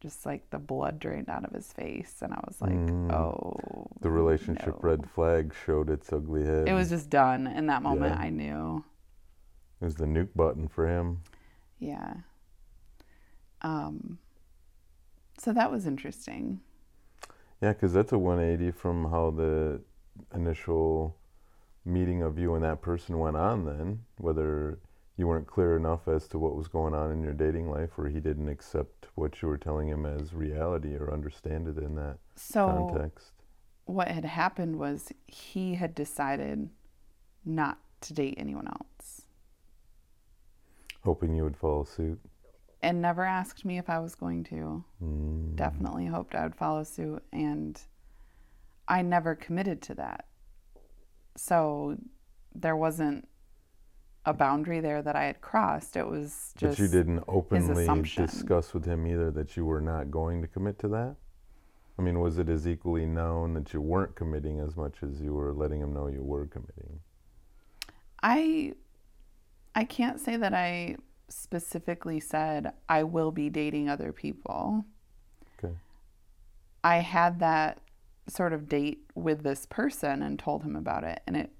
just 0.00 0.24
like 0.24 0.48
the 0.50 0.58
blood 0.58 0.98
drained 0.98 1.28
out 1.28 1.44
of 1.44 1.52
his 1.52 1.72
face. 1.72 2.16
And 2.22 2.32
I 2.32 2.40
was 2.46 2.60
like, 2.60 2.72
Mm. 2.72 3.12
oh. 3.12 3.86
The 4.00 4.10
relationship 4.10 4.82
no. 4.82 4.88
red 4.88 5.10
flag 5.10 5.52
showed 5.64 5.90
its 5.90 6.10
ugly 6.12 6.44
head. 6.44 6.68
It 6.68 6.74
was 6.74 6.88
just 6.88 7.10
done. 7.10 7.46
In 7.46 7.66
that 7.66 7.82
moment, 7.82 8.14
Yeah. 8.14 8.22
I 8.26 8.30
knew. 8.30 8.84
It 9.80 9.84
was 9.84 9.96
the 9.96 10.06
nuke 10.06 10.34
button 10.34 10.68
for 10.68 10.86
him. 10.86 11.20
Yeah. 11.78 12.14
Um, 13.62 14.18
so 15.38 15.52
that 15.52 15.70
was 15.70 15.86
interesting. 15.86 16.60
Yeah, 17.62 17.72
because 17.72 17.92
that's 17.92 18.12
a 18.12 18.18
180 18.18 18.70
from 18.72 19.10
how 19.10 19.30
the 19.30 19.80
initial 20.34 21.16
meeting 21.84 22.22
of 22.22 22.38
you 22.38 22.54
and 22.54 22.64
that 22.64 22.82
person 22.82 23.18
went 23.18 23.36
on. 23.36 23.64
Then 23.64 24.00
whether 24.18 24.78
you 25.16 25.26
weren't 25.26 25.46
clear 25.46 25.76
enough 25.76 26.08
as 26.08 26.28
to 26.28 26.38
what 26.38 26.54
was 26.54 26.68
going 26.68 26.92
on 26.94 27.10
in 27.10 27.22
your 27.22 27.32
dating 27.32 27.70
life, 27.70 27.98
or 27.98 28.08
he 28.08 28.20
didn't 28.20 28.48
accept 28.48 29.08
what 29.14 29.40
you 29.40 29.48
were 29.48 29.56
telling 29.56 29.88
him 29.88 30.04
as 30.04 30.34
reality 30.34 30.94
or 30.94 31.10
understand 31.12 31.66
it 31.68 31.78
in 31.78 31.94
that 31.94 32.18
So 32.34 32.66
context. 32.90 33.32
what 33.86 34.08
had 34.08 34.26
happened 34.26 34.76
was 34.78 35.10
he 35.26 35.76
had 35.76 35.94
decided 35.94 36.68
not 37.44 37.78
to 38.02 38.12
date 38.12 38.34
anyone 38.36 38.66
else 38.68 39.22
Hoping 41.04 41.34
you 41.36 41.44
would 41.44 41.56
follow 41.56 41.84
suit. 41.84 42.18
And 42.82 43.00
never 43.00 43.24
asked 43.24 43.64
me 43.64 43.78
if 43.78 43.88
I 43.88 43.98
was 43.98 44.14
going 44.14 44.44
to. 44.44 44.84
Mm. 45.02 45.56
Definitely 45.56 46.06
hoped 46.06 46.34
I 46.34 46.44
would 46.44 46.54
follow 46.54 46.82
suit 46.84 47.22
and 47.32 47.80
I 48.88 49.02
never 49.02 49.34
committed 49.34 49.82
to 49.82 49.94
that. 49.94 50.26
So 51.36 51.96
there 52.54 52.76
wasn't 52.76 53.28
a 54.24 54.32
boundary 54.32 54.80
there 54.80 55.02
that 55.02 55.14
I 55.14 55.24
had 55.24 55.40
crossed. 55.40 55.96
It 55.96 56.06
was 56.06 56.52
just 56.56 56.78
but 56.78 56.82
you 56.82 56.88
didn't 56.88 57.22
openly 57.28 57.86
discuss 58.02 58.74
with 58.74 58.84
him 58.84 59.06
either 59.06 59.30
that 59.30 59.56
you 59.56 59.64
were 59.64 59.80
not 59.80 60.10
going 60.10 60.42
to 60.42 60.48
commit 60.48 60.78
to 60.80 60.88
that? 60.88 61.16
I 61.98 62.02
mean, 62.02 62.20
was 62.20 62.38
it 62.38 62.48
as 62.48 62.68
equally 62.68 63.06
known 63.06 63.54
that 63.54 63.72
you 63.72 63.80
weren't 63.80 64.14
committing 64.16 64.60
as 64.60 64.76
much 64.76 64.96
as 65.02 65.20
you 65.20 65.32
were 65.32 65.54
letting 65.54 65.80
him 65.80 65.94
know 65.94 66.08
you 66.08 66.22
were 66.22 66.46
committing? 66.46 67.00
I 68.22 68.74
I 69.74 69.84
can't 69.84 70.20
say 70.20 70.36
that 70.36 70.52
I 70.52 70.96
specifically 71.28 72.20
said 72.20 72.72
I 72.88 73.02
will 73.02 73.30
be 73.32 73.50
dating 73.50 73.88
other 73.88 74.12
people. 74.12 74.84
Okay. 75.58 75.74
I 76.84 76.96
had 76.98 77.40
that 77.40 77.78
sort 78.28 78.52
of 78.52 78.68
date 78.68 79.04
with 79.14 79.42
this 79.42 79.66
person 79.66 80.22
and 80.22 80.38
told 80.38 80.62
him 80.62 80.76
about 80.76 81.04
it 81.04 81.20
and 81.26 81.36
it 81.36 81.50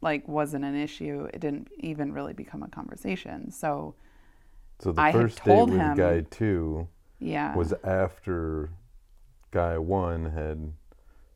like 0.00 0.26
wasn't 0.26 0.64
an 0.64 0.74
issue. 0.76 1.28
It 1.32 1.40
didn't 1.40 1.68
even 1.78 2.12
really 2.12 2.32
become 2.32 2.62
a 2.62 2.68
conversation. 2.68 3.50
So, 3.52 3.94
So 4.80 4.92
the 4.92 5.00
I 5.00 5.12
first 5.12 5.44
date 5.44 5.64
with 5.68 5.78
him- 5.78 5.96
guy 5.96 6.20
two 6.30 6.88
yeah. 7.20 7.54
was 7.56 7.72
after 7.84 8.70
guy 9.52 9.78
one 9.78 10.26
had 10.30 10.72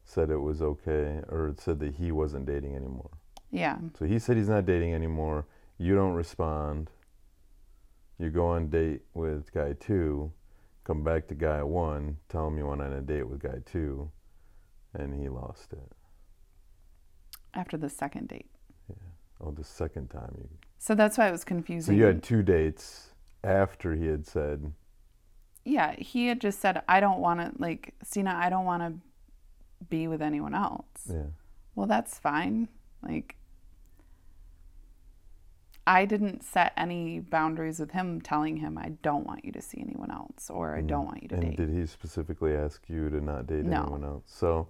said 0.04 0.30
it 0.30 0.38
was 0.38 0.60
okay 0.62 1.20
or 1.28 1.54
said 1.58 1.78
that 1.80 1.94
he 1.94 2.12
wasn't 2.12 2.46
dating 2.46 2.74
anymore. 2.76 3.10
yeah. 3.50 3.78
So 3.98 4.04
he 4.04 4.18
said 4.18 4.36
he's 4.36 4.48
not 4.48 4.66
dating 4.66 4.92
anymore. 4.94 5.46
You 5.78 5.94
don't 5.94 6.12
respond. 6.14 6.90
You 8.18 8.30
go 8.30 8.46
on 8.46 8.70
date 8.70 9.02
with 9.14 9.52
guy 9.52 9.74
two, 9.78 10.32
come 10.84 11.02
back 11.02 11.26
to 11.28 11.34
guy 11.34 11.62
one, 11.62 12.16
tell 12.28 12.46
him 12.48 12.58
you 12.58 12.66
went 12.66 12.82
on 12.82 12.92
a 12.92 13.00
date 13.00 13.28
with 13.28 13.42
guy 13.42 13.58
two, 13.64 14.10
and 14.94 15.20
he 15.20 15.28
lost 15.28 15.72
it. 15.72 15.92
After 17.54 17.76
the 17.76 17.88
second 17.88 18.28
date. 18.28 18.50
Yeah. 18.88 18.96
Oh, 19.40 19.50
the 19.50 19.64
second 19.64 20.08
time 20.08 20.34
you. 20.38 20.48
So 20.78 20.94
that's 20.94 21.18
why 21.18 21.28
it 21.28 21.32
was 21.32 21.44
confusing. 21.44 21.94
So 21.94 21.98
you 21.98 22.04
had 22.04 22.22
two 22.22 22.42
dates 22.42 23.14
after 23.42 23.94
he 23.94 24.06
had 24.06 24.26
said, 24.26 24.72
yeah, 25.64 25.94
he 25.96 26.26
had 26.26 26.40
just 26.40 26.60
said 26.60 26.82
I 26.88 27.00
don't 27.00 27.20
want 27.20 27.40
to 27.40 27.52
like 27.58 27.94
Steena, 28.02 28.34
I 28.34 28.50
don't 28.50 28.64
want 28.64 28.82
to 28.82 28.94
be 29.88 30.08
with 30.08 30.22
anyone 30.22 30.54
else. 30.54 30.86
yeah. 31.08 31.22
well, 31.74 31.86
that's 31.86 32.18
fine. 32.18 32.68
Like, 33.02 33.36
I 35.86 36.06
didn't 36.06 36.42
set 36.42 36.72
any 36.76 37.20
boundaries 37.20 37.78
with 37.78 37.90
him, 37.90 38.20
telling 38.20 38.56
him 38.56 38.78
I 38.78 38.90
don't 39.02 39.26
want 39.26 39.44
you 39.44 39.52
to 39.52 39.60
see 39.60 39.80
anyone 39.80 40.10
else 40.10 40.48
or 40.48 40.74
I 40.76 40.80
don't 40.80 41.04
want 41.04 41.22
you 41.22 41.28
to 41.28 41.34
Mm. 41.36 41.40
And 41.42 41.50
date. 41.50 41.56
did 41.56 41.70
he 41.70 41.84
specifically 41.86 42.54
ask 42.56 42.88
you 42.88 43.10
to 43.10 43.20
not 43.20 43.46
date 43.46 43.64
No. 43.64 43.82
anyone 43.82 44.04
else? 44.04 44.22
So 44.26 44.68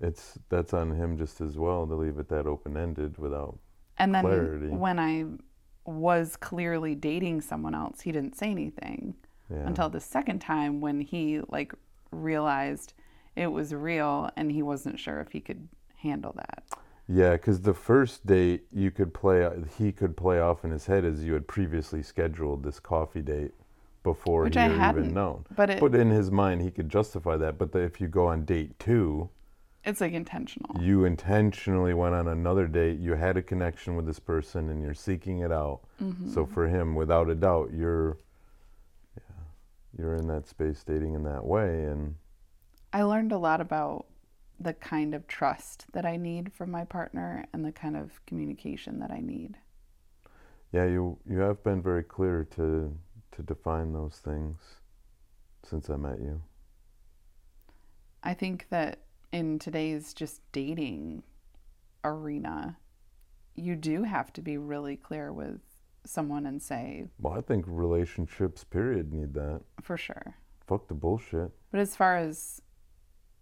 it's 0.00 0.38
that's 0.48 0.72
on 0.72 0.90
him 0.92 1.16
just 1.18 1.40
as 1.40 1.58
well 1.58 1.86
to 1.86 1.94
leave 1.94 2.18
it 2.18 2.28
that 2.28 2.46
open 2.46 2.76
ended 2.76 3.18
without 3.18 3.58
and 3.98 4.14
then 4.14 4.24
clarity. 4.24 4.68
when 4.68 4.98
I 4.98 5.24
was 5.84 6.36
clearly 6.36 6.94
dating 6.94 7.40
someone 7.42 7.74
else, 7.74 8.00
he 8.00 8.10
didn't 8.12 8.36
say 8.36 8.50
anything 8.50 9.14
yeah. 9.50 9.66
until 9.66 9.88
the 9.88 10.00
second 10.00 10.40
time 10.40 10.80
when 10.80 11.00
he 11.00 11.40
like 11.48 11.72
realized 12.10 12.94
it 13.36 13.48
was 13.48 13.74
real 13.74 14.30
and 14.36 14.50
he 14.50 14.62
wasn't 14.62 14.98
sure 14.98 15.20
if 15.20 15.32
he 15.32 15.40
could 15.40 15.68
handle 15.96 16.32
that. 16.36 16.64
Yeah, 17.08 17.32
because 17.32 17.60
the 17.60 17.74
first 17.74 18.26
date 18.26 18.64
you 18.72 18.90
could 18.90 19.14
play, 19.14 19.48
he 19.78 19.92
could 19.92 20.16
play 20.16 20.40
off 20.40 20.64
in 20.64 20.70
his 20.70 20.86
head 20.86 21.04
as 21.04 21.22
you 21.22 21.34
had 21.34 21.46
previously 21.46 22.02
scheduled 22.02 22.64
this 22.64 22.80
coffee 22.80 23.22
date 23.22 23.52
before 24.02 24.44
Which 24.44 24.54
he 24.54 24.60
I 24.60 24.68
had 24.68 24.96
even 24.96 25.14
known. 25.14 25.44
But 25.54 25.70
it, 25.70 25.80
But 25.80 25.94
in 25.94 26.10
his 26.10 26.30
mind, 26.30 26.62
he 26.62 26.70
could 26.70 26.88
justify 26.88 27.36
that. 27.36 27.58
But 27.58 27.72
the, 27.72 27.80
if 27.80 28.00
you 28.00 28.08
go 28.08 28.26
on 28.26 28.44
date 28.44 28.78
two, 28.78 29.28
it's 29.84 30.00
like 30.00 30.14
intentional. 30.14 30.80
you 30.80 31.04
intentionally 31.04 31.94
went 31.94 32.14
on 32.14 32.26
another 32.26 32.66
date. 32.66 32.98
You 32.98 33.14
had 33.14 33.36
a 33.36 33.42
connection 33.42 33.94
with 33.94 34.04
this 34.04 34.18
person, 34.18 34.68
and 34.70 34.82
you're 34.82 34.94
seeking 34.94 35.40
it 35.40 35.52
out. 35.52 35.80
Mm-hmm. 36.02 36.32
So 36.32 36.44
for 36.44 36.66
him, 36.66 36.96
without 36.96 37.30
a 37.30 37.36
doubt, 37.36 37.70
you're, 37.72 38.18
yeah, 39.16 39.34
you're 39.96 40.16
in 40.16 40.26
that 40.26 40.48
space 40.48 40.82
dating 40.82 41.14
in 41.14 41.22
that 41.22 41.44
way, 41.44 41.84
and 41.84 42.16
I 42.92 43.02
learned 43.02 43.30
a 43.30 43.38
lot 43.38 43.60
about 43.60 44.06
the 44.58 44.72
kind 44.74 45.14
of 45.14 45.26
trust 45.26 45.86
that 45.92 46.06
I 46.06 46.16
need 46.16 46.52
from 46.52 46.70
my 46.70 46.84
partner 46.84 47.44
and 47.52 47.64
the 47.64 47.72
kind 47.72 47.96
of 47.96 48.24
communication 48.26 49.00
that 49.00 49.10
I 49.10 49.20
need. 49.20 49.56
yeah, 50.72 50.84
you 50.86 51.18
you 51.28 51.38
have 51.38 51.62
been 51.62 51.82
very 51.82 52.02
clear 52.02 52.44
to 52.56 52.96
to 53.32 53.42
define 53.42 53.92
those 53.92 54.16
things 54.24 54.56
since 55.62 55.90
I 55.90 55.96
met 55.96 56.20
you. 56.20 56.42
I 58.22 58.34
think 58.34 58.66
that 58.70 59.00
in 59.32 59.58
today's 59.58 60.14
just 60.14 60.40
dating 60.52 61.22
arena, 62.04 62.78
you 63.54 63.76
do 63.76 64.02
have 64.04 64.32
to 64.34 64.40
be 64.42 64.56
really 64.58 64.96
clear 64.96 65.32
with 65.32 65.60
someone 66.04 66.46
and 66.46 66.62
say, 66.62 67.06
Well, 67.18 67.34
I 67.34 67.40
think 67.40 67.64
relationships, 67.68 68.64
period, 68.64 69.12
need 69.12 69.34
that. 69.34 69.60
for 69.82 69.96
sure. 69.96 70.36
Fuck 70.66 70.88
the 70.88 70.94
bullshit. 70.94 71.50
But 71.70 71.80
as 71.80 71.94
far 71.96 72.16
as 72.16 72.62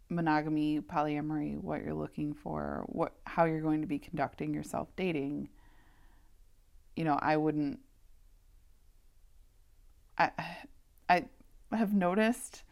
monogamy, 0.08 0.80
polyamory, 0.80 1.60
what 1.60 1.82
you're 1.82 1.94
looking 1.94 2.34
for, 2.34 2.84
what 2.88 3.14
how 3.24 3.44
you're 3.44 3.60
going 3.60 3.80
to 3.80 3.86
be 3.86 3.98
conducting 3.98 4.54
yourself 4.54 4.88
dating, 4.96 5.48
you 6.96 7.04
know, 7.04 7.18
I 7.20 7.36
wouldn't 7.36 7.80
I 10.18 10.30
I 11.08 11.24
have 11.72 11.94
noticed 11.94 12.62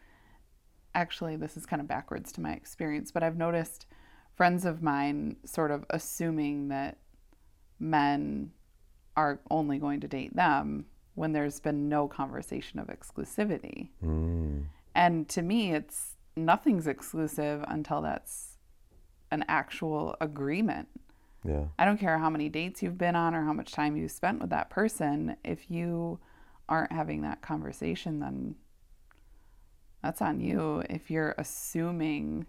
actually 0.95 1.35
this 1.35 1.57
is 1.57 1.65
kind 1.65 1.81
of 1.81 1.87
backwards 1.87 2.31
to 2.33 2.41
my 2.41 2.53
experience, 2.53 3.11
but 3.11 3.23
I've 3.23 3.37
noticed 3.37 3.85
friends 4.35 4.65
of 4.65 4.81
mine 4.81 5.37
sort 5.45 5.71
of 5.71 5.85
assuming 5.89 6.69
that 6.69 6.97
men 7.79 8.51
are 9.15 9.39
only 9.51 9.77
going 9.77 9.99
to 10.01 10.07
date 10.07 10.35
them 10.35 10.85
when 11.15 11.33
there's 11.33 11.59
been 11.59 11.89
no 11.89 12.07
conversation 12.07 12.79
of 12.79 12.87
exclusivity. 12.87 13.89
Mm. 14.03 14.65
And 14.95 15.29
to 15.29 15.41
me, 15.41 15.73
it's 15.73 16.12
nothing's 16.35 16.87
exclusive 16.87 17.63
until 17.67 18.01
that's 18.01 18.57
an 19.31 19.45
actual 19.47 20.15
agreement. 20.21 20.87
Yeah. 21.45 21.65
I 21.77 21.85
don't 21.85 21.99
care 21.99 22.17
how 22.17 22.29
many 22.29 22.49
dates 22.49 22.81
you've 22.81 22.97
been 22.97 23.15
on 23.15 23.35
or 23.35 23.43
how 23.43 23.53
much 23.53 23.71
time 23.71 23.97
you've 23.97 24.11
spent 24.11 24.39
with 24.39 24.49
that 24.51 24.69
person. 24.69 25.35
If 25.43 25.69
you 25.69 26.19
aren't 26.69 26.91
having 26.91 27.21
that 27.21 27.41
conversation, 27.41 28.19
then 28.19 28.55
that's 30.01 30.21
on 30.21 30.39
you. 30.39 30.83
If 30.89 31.11
you're 31.11 31.35
assuming 31.37 32.45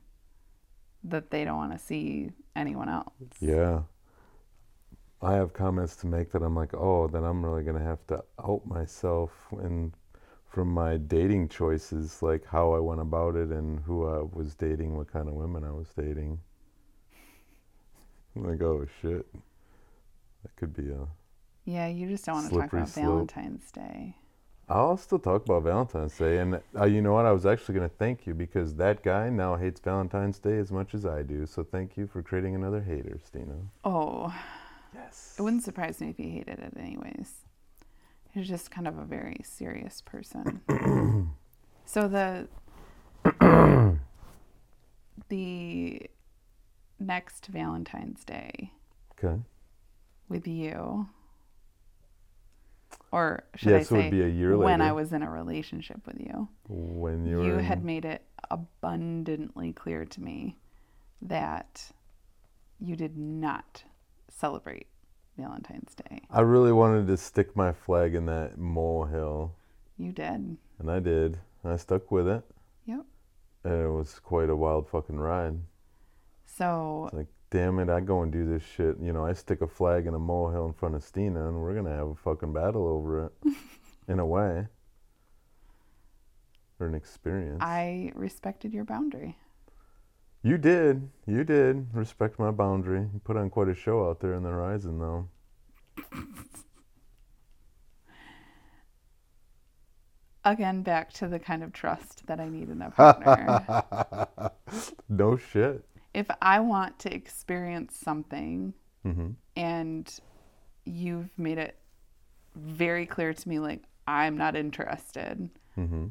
that 1.04 1.30
they 1.30 1.44
don't 1.44 1.56
want 1.56 1.72
to 1.72 1.78
see 1.78 2.30
anyone 2.56 2.88
else. 2.88 3.12
Yeah. 3.40 3.82
I 5.22 5.34
have 5.34 5.52
comments 5.52 5.96
to 5.96 6.06
make 6.06 6.32
that 6.32 6.42
I'm 6.42 6.54
like, 6.54 6.74
oh, 6.74 7.08
then 7.08 7.24
I'm 7.24 7.44
really 7.44 7.62
gonna 7.62 7.82
have 7.82 8.06
to 8.08 8.22
out 8.42 8.66
myself 8.66 9.30
and 9.52 9.92
from 10.54 10.68
my 10.72 10.96
dating 10.96 11.48
choices, 11.48 12.22
like 12.22 12.46
how 12.46 12.72
I 12.74 12.78
went 12.78 13.00
about 13.00 13.34
it 13.34 13.48
and 13.48 13.80
who 13.80 14.06
I 14.06 14.22
was 14.22 14.54
dating, 14.54 14.96
what 14.96 15.12
kind 15.12 15.28
of 15.28 15.34
women 15.34 15.64
I 15.64 15.72
was 15.72 15.88
dating. 15.96 16.38
I'm 18.36 18.44
like, 18.48 18.62
oh 18.62 18.86
shit, 19.02 19.26
that 20.42 20.54
could 20.56 20.72
be 20.74 20.90
a. 20.90 21.08
Yeah, 21.64 21.88
you 21.88 22.08
just 22.08 22.24
don't 22.24 22.36
want 22.36 22.50
to 22.50 22.58
talk 22.58 22.72
about 22.72 22.88
slope. 22.88 23.04
Valentine's 23.32 23.70
Day. 23.72 24.16
I'll 24.68 24.96
still 24.96 25.18
talk 25.18 25.44
about 25.44 25.64
Valentine's 25.64 26.16
Day, 26.16 26.38
and 26.38 26.60
uh, 26.78 26.84
you 26.84 27.02
know 27.02 27.12
what? 27.14 27.26
I 27.26 27.32
was 27.32 27.46
actually 27.46 27.74
gonna 27.74 27.88
thank 27.88 28.24
you 28.26 28.32
because 28.32 28.76
that 28.76 29.02
guy 29.02 29.30
now 29.30 29.56
hates 29.56 29.80
Valentine's 29.80 30.38
Day 30.38 30.58
as 30.58 30.70
much 30.70 30.94
as 30.94 31.04
I 31.04 31.22
do. 31.22 31.46
So 31.46 31.64
thank 31.64 31.96
you 31.96 32.06
for 32.06 32.22
creating 32.22 32.54
another 32.54 32.80
hater, 32.80 33.18
Steena. 33.24 33.56
Oh, 33.84 34.32
Yes. 34.94 35.34
it 35.36 35.42
wouldn't 35.42 35.64
surprise 35.64 36.00
me 36.00 36.10
if 36.10 36.16
he 36.16 36.30
hated 36.30 36.60
it 36.60 36.74
anyways. 36.78 37.43
He's 38.34 38.48
just 38.48 38.70
kind 38.72 38.88
of 38.88 38.98
a 38.98 39.04
very 39.04 39.36
serious 39.44 40.00
person. 40.00 40.60
so 41.84 42.08
the 42.08 42.48
the 45.28 46.02
next 46.98 47.46
Valentine's 47.46 48.24
Day 48.24 48.72
Okay. 49.12 49.40
with 50.28 50.46
you, 50.48 51.08
or 53.12 53.44
should 53.54 53.70
Yeah, 53.70 53.76
I 53.78 53.82
so 53.82 53.94
it 53.94 54.02
would 54.02 54.10
be 54.10 54.22
a 54.22 54.28
year 54.28 54.56
when 54.58 54.80
I 54.80 54.90
was 54.92 55.12
in 55.12 55.22
a 55.22 55.30
relationship 55.30 56.04
with 56.06 56.18
you, 56.20 56.48
When 56.68 57.24
you 57.26 57.38
were 57.38 57.44
you 57.44 57.54
in- 57.58 57.64
had 57.64 57.84
made 57.84 58.04
it 58.04 58.22
abundantly 58.50 59.72
clear 59.72 60.04
to 60.04 60.20
me 60.20 60.56
that 61.22 61.92
you 62.80 62.96
did 62.96 63.16
not 63.16 63.84
celebrate 64.28 64.88
Valentine's 65.36 65.94
Day. 65.94 66.22
I 66.30 66.40
really 66.40 66.72
wanted 66.72 67.06
to 67.08 67.16
stick 67.16 67.54
my 67.56 67.72
flag 67.72 68.14
in 68.14 68.26
that 68.26 68.58
molehill, 68.58 69.52
You 69.98 70.12
did. 70.12 70.56
and 70.78 70.90
I 70.90 71.00
did. 71.00 71.38
And 71.62 71.72
I 71.72 71.76
stuck 71.76 72.10
with 72.10 72.28
it, 72.28 72.44
Yep. 72.84 73.04
and 73.64 73.72
it 73.86 73.90
was 73.90 74.18
quite 74.18 74.50
a 74.50 74.56
wild 74.56 74.88
fucking 74.88 75.18
ride. 75.18 75.58
So 76.46 77.06
It's 77.06 77.14
like, 77.14 77.26
damn 77.50 77.78
it, 77.78 77.88
I 77.88 78.00
go 78.00 78.22
and 78.22 78.30
do 78.32 78.46
this 78.46 78.62
shit. 78.62 78.98
You 79.00 79.12
know, 79.12 79.24
I 79.24 79.32
stick 79.32 79.60
a 79.62 79.66
flag 79.66 80.06
in 80.06 80.14
a 80.14 80.18
molehill 80.18 80.66
in 80.66 80.72
front 80.74 80.94
of 80.94 81.02
Steena, 81.02 81.48
and 81.48 81.60
we're 81.60 81.74
gonna 81.74 81.94
have 81.96 82.08
a 82.08 82.14
fucking 82.14 82.52
battle 82.52 82.86
over 82.86 83.26
it, 83.26 83.32
in 84.08 84.18
a 84.18 84.26
way, 84.26 84.66
or 86.80 86.86
an 86.86 86.94
experience. 86.94 87.58
I 87.60 88.12
respected 88.14 88.72
your 88.72 88.84
boundary. 88.84 89.38
You 90.42 90.58
did. 90.58 91.08
You 91.26 91.42
did 91.44 91.86
respect 91.94 92.38
my 92.38 92.50
boundary. 92.50 93.00
You 93.00 93.20
put 93.24 93.36
on 93.38 93.48
quite 93.48 93.68
a 93.68 93.74
show 93.74 94.08
out 94.08 94.20
there 94.20 94.34
in 94.34 94.42
the 94.42 94.50
horizon, 94.50 94.98
though. 94.98 95.28
Again, 100.46 100.82
back 100.82 101.10
to 101.14 101.26
the 101.26 101.38
kind 101.38 101.62
of 101.62 101.72
trust 101.72 102.26
that 102.26 102.38
I 102.38 102.48
need 102.50 102.68
in 102.68 102.82
a 102.82 102.90
partner. 102.90 104.50
no 105.08 105.36
shit. 105.38 105.84
if 106.12 106.26
I 106.42 106.60
want 106.60 106.98
to 107.00 107.14
experience 107.14 107.96
something 107.96 108.74
hmm 109.02 109.30
and 109.56 110.20
you've 110.84 111.30
made 111.38 111.56
it 111.58 111.78
very 112.56 113.06
clear 113.06 113.32
to 113.32 113.48
me, 113.48 113.58
like, 113.58 113.84
I'm 114.06 114.36
not 114.36 114.54
interested, 114.54 115.48
hmm 115.76 116.06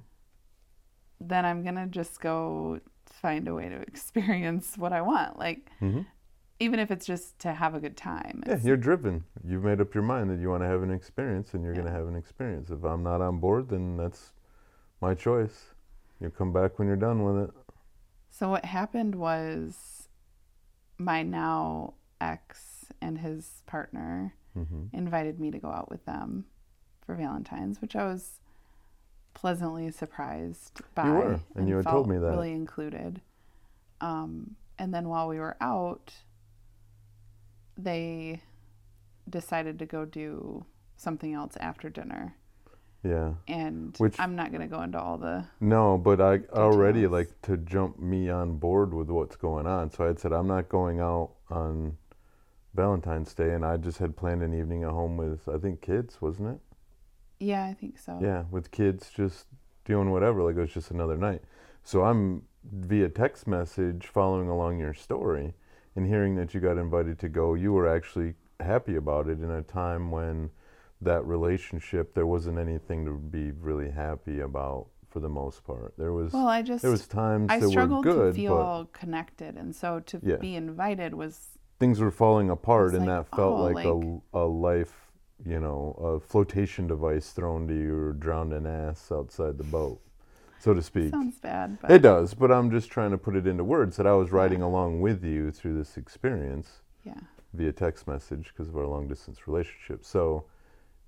then 1.22 1.46
I'm 1.46 1.62
going 1.64 1.76
to 1.76 1.86
just 1.86 2.20
go 2.20 2.80
find 3.06 3.48
a 3.48 3.54
way 3.54 3.70
to 3.70 3.76
experience 3.88 4.78
what 4.78 4.94
I 4.94 5.02
want. 5.02 5.38
Like, 5.38 5.70
hmm 5.80 6.02
even 6.64 6.80
if 6.80 6.90
it's 6.92 7.06
just 7.06 7.38
to 7.40 7.54
have 7.54 7.76
a 7.76 7.80
good 7.80 7.98
time. 7.98 8.44
Yeah, 8.48 8.58
you're 8.64 8.78
driven. 8.78 9.26
You've 9.46 9.64
made 9.64 9.82
up 9.82 9.94
your 9.94 10.04
mind 10.04 10.30
that 10.30 10.40
you 10.40 10.50
want 10.50 10.64
to 10.64 10.68
have 10.68 10.82
an 10.82 10.92
experience, 10.92 11.54
and 11.54 11.64
you're 11.64 11.74
going 11.74 11.86
to 11.86 11.92
have 11.92 12.08
an 12.08 12.16
experience. 12.16 12.70
If 12.70 12.84
I'm 12.84 13.04
not 13.04 13.22
on 13.22 13.40
board, 13.40 13.70
then 13.70 13.98
that's 13.98 14.32
my 15.02 15.14
choice. 15.14 15.74
You 16.22 16.30
come 16.30 16.54
back 16.54 16.80
when 16.80 16.88
you're 16.88 16.96
done 16.96 17.24
with 17.24 17.44
it. 17.44 17.50
So 18.30 18.50
what 18.50 18.66
happened 18.66 19.16
was 19.16 20.08
my 20.98 21.22
now 21.22 21.96
ex 22.22 22.86
and 23.02 23.20
his 23.20 23.62
partner 23.66 24.36
hmm 24.54 24.86
invited 24.94 25.40
me 25.40 25.52
to 25.52 25.58
go 25.58 25.68
out 25.68 25.90
with 25.90 26.06
them 26.06 26.46
for 27.06 27.16
Valentine's, 27.16 27.82
which 27.82 27.96
I 27.96 28.06
was 28.06 28.40
pleasantly 29.34 29.92
surprised 29.92 30.82
by. 30.96 31.10
were, 31.10 31.40
and 31.56 31.68
you 31.68 31.76
had 31.78 31.86
told 31.86 32.08
me 32.08 32.18
that. 32.18 32.28
Really 32.28 32.52
included. 32.52 33.20
Um, 34.00 34.56
and 34.78 34.94
then 34.94 35.10
while 35.10 35.28
we 35.28 35.40
were 35.40 35.58
out, 35.60 36.14
they 37.78 38.42
decided 39.30 39.80
to 39.80 39.86
go 39.86 40.06
do 40.06 40.66
something 40.96 41.34
else 41.34 41.56
after 41.60 41.90
dinner. 41.90 42.36
Yeah. 43.04 43.34
And 43.48 43.96
Which- 43.98 44.20
I'm 44.20 44.36
not 44.36 44.52
going 44.52 44.62
to 44.62 44.68
go 44.68 44.82
into 44.82 45.00
all 45.00 45.18
the. 45.18 45.46
No, 45.60 45.98
but 45.98 46.22
I 46.22 46.40
already 46.54 47.06
like 47.08 47.42
to 47.44 47.58
jump 47.58 48.00
me 48.00 48.30
on 48.30 48.58
board 48.58 48.94
with 48.94 49.10
what's 49.10 49.36
going 49.36 49.68
on. 49.68 49.92
So 49.92 50.06
I 50.06 50.08
had 50.08 50.20
said 50.20 50.32
I'm 50.32 50.48
not 50.48 50.70
going 50.70 51.02
out 51.02 51.32
on 51.50 51.98
Valentine's 52.74 53.34
Day, 53.34 53.52
and 53.52 53.66
I 53.66 53.78
just 53.78 53.98
had 53.98 54.16
planned 54.16 54.42
an 54.42 54.58
evening 54.58 54.84
at 54.84 54.92
home 54.92 55.18
with 55.18 55.48
I 55.50 55.58
think 55.58 55.82
kids, 55.82 56.22
wasn't 56.22 56.56
it? 56.56 56.60
Yeah, 57.40 57.66
I 57.66 57.74
think 57.74 58.00
so. 58.00 58.20
Yeah, 58.22 58.44
with 58.50 58.72
kids 58.72 59.12
just 59.14 59.48
doing 59.84 60.12
whatever. 60.12 60.42
Like 60.44 60.56
it 60.56 60.62
was 60.62 60.74
just 60.74 60.92
another 60.92 61.18
night. 61.18 61.42
So 61.84 62.04
I'm 62.04 62.44
via 62.64 63.10
text 63.10 63.48
message 63.48 64.08
following 64.08 64.48
along 64.48 64.80
your 64.80 64.94
story 64.94 65.54
and 65.96 66.08
hearing 66.08 66.36
that 66.36 66.54
you 66.54 66.60
got 66.60 66.78
invited 66.78 67.20
to 67.20 67.30
go. 67.30 67.54
You 67.54 67.74
were 67.74 67.88
actually 67.88 68.36
happy 68.60 68.96
about 68.96 69.28
it 69.28 69.40
in 69.42 69.52
a 69.52 69.62
time 69.62 70.12
when 70.12 70.50
that 71.02 71.26
relationship 71.26 72.14
there 72.14 72.26
wasn't 72.26 72.58
anything 72.58 73.06
to 73.06 73.18
be 73.18 73.52
really 73.52 73.90
happy 73.90 74.40
about 74.40 74.88
for 75.10 75.20
the 75.20 75.30
most 75.30 75.64
part. 75.64 75.94
There 75.98 76.14
was 76.14 76.34
Well, 76.34 76.48
I 76.48 76.62
just. 76.62 76.82
there 76.82 76.92
was 76.92 77.08
times 77.08 77.52
I 77.52 77.60
that 77.60 77.68
were 77.68 77.72
struggled 77.72 78.04
good, 78.04 78.34
to 78.34 78.42
feel 78.42 78.90
connected, 78.94 79.56
and 79.56 79.76
so 79.76 80.00
to 80.02 80.20
Yeah. 80.24 80.38
be 80.38 80.56
invited 80.56 81.14
was 81.14 81.50
things 81.80 82.00
were 82.00 82.12
falling 82.12 82.50
apart, 82.50 82.94
and 82.94 83.06
like, 83.06 83.26
that 83.26 83.36
felt 83.36 83.58
oh, 83.58 83.64
like, 83.64 83.86
a, 83.86 84.40
a 84.40 84.46
life, 84.46 85.12
you 85.46 85.60
know, 85.60 85.94
a 86.02 86.20
flotation 86.20 86.88
device 86.88 87.32
thrown 87.32 87.68
to 87.68 87.74
you 87.76 87.94
or 87.96 88.14
drowned 88.14 88.52
drowning 88.52 88.66
ass 88.66 89.12
outside 89.12 89.58
the 89.58 89.64
boat, 89.66 90.00
so 90.64 90.74
to 90.74 90.82
speak. 90.82 91.12
sounds 91.12 91.40
bad, 91.40 91.78
but 91.82 91.92
It 91.92 92.02
does, 92.02 92.34
but 92.34 92.50
I'm 92.50 92.72
just 92.72 92.90
trying 92.90 93.12
to 93.12 93.18
put 93.18 93.36
it 93.36 93.46
into 93.46 93.66
words 93.66 93.98
that 93.98 94.08
I 94.08 94.14
was 94.14 94.32
riding 94.32 94.62
along 94.62 95.02
with 95.02 95.22
you 95.22 95.52
through 95.52 95.78
this 95.78 95.98
experience 95.98 96.82
yeah, 97.04 97.20
via 97.54 97.74
text 97.74 98.08
message 98.08 98.48
because 98.48 98.70
of 98.70 98.78
our 98.78 98.88
long 98.88 99.10
distance 99.10 99.46
relationship. 99.46 100.06
So 100.06 100.46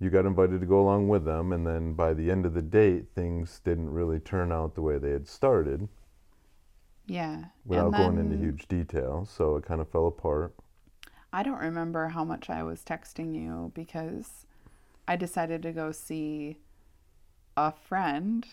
you 0.02 0.10
got 0.10 0.26
invited 0.26 0.60
to 0.60 0.68
go 0.68 0.82
along 0.82 1.08
with 1.08 1.24
them, 1.24 1.54
and 1.54 1.66
then 1.66 1.94
by 1.94 2.14
the 2.14 2.30
end 2.30 2.46
of 2.46 2.54
the 2.54 2.62
date, 2.62 3.06
things 3.16 3.62
didn't 3.64 3.90
really 3.90 4.20
turn 4.20 4.52
out 4.52 4.76
the 4.76 4.82
way 4.82 4.98
they 4.98 5.12
had 5.12 5.26
started 5.26 5.88
yeah. 7.06 7.46
without 7.66 7.94
and 7.94 7.96
going 7.96 8.18
into 8.18 8.36
huge 8.36 8.68
detail. 8.68 9.26
So 9.26 9.56
it 9.56 9.66
kind 9.66 9.80
of 9.80 9.88
fell 9.88 10.08
apart. 10.08 10.54
I 11.32 11.44
don't 11.44 11.62
remember 11.62 12.10
how 12.10 12.26
much 12.26 12.50
I 12.50 12.62
was 12.64 12.82
texting 12.82 13.34
you 13.34 13.72
because 13.74 14.46
I 15.08 15.16
decided 15.16 15.62
to 15.64 15.72
go 15.72 15.94
see 15.94 16.58
a 17.56 17.72
friend, 17.72 18.46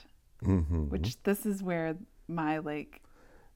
hmm 0.45 0.89
which 0.89 1.23
this 1.23 1.47
is 1.47 1.63
where 1.63 1.97
my 2.29 2.59
like 2.59 3.03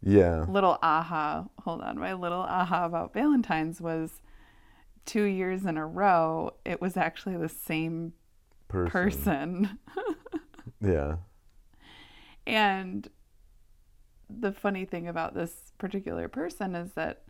yeah. 0.03 0.45
little 0.49 0.79
aha. 0.83 1.47
Hold 1.65 1.81
on, 1.81 1.99
my 1.99 2.13
little 2.13 2.41
aha 2.43 2.85
about 2.85 3.13
Valentine's 3.15 3.81
was 3.81 4.21
two 5.05 5.25
years 5.25 5.65
in 5.65 5.77
a 5.77 5.87
row. 5.87 6.53
It 6.65 6.81
was 6.81 6.97
actually 6.97 7.37
the 7.37 7.49
same 7.49 8.13
Person. 8.69 8.91
person. 8.91 9.79
Yeah. 10.81 11.17
And 12.47 13.09
the 14.29 14.53
funny 14.53 14.85
thing 14.85 15.09
about 15.09 15.35
this 15.35 15.73
particular 15.79 16.29
person 16.29 16.75
is 16.75 16.93
that 16.93 17.23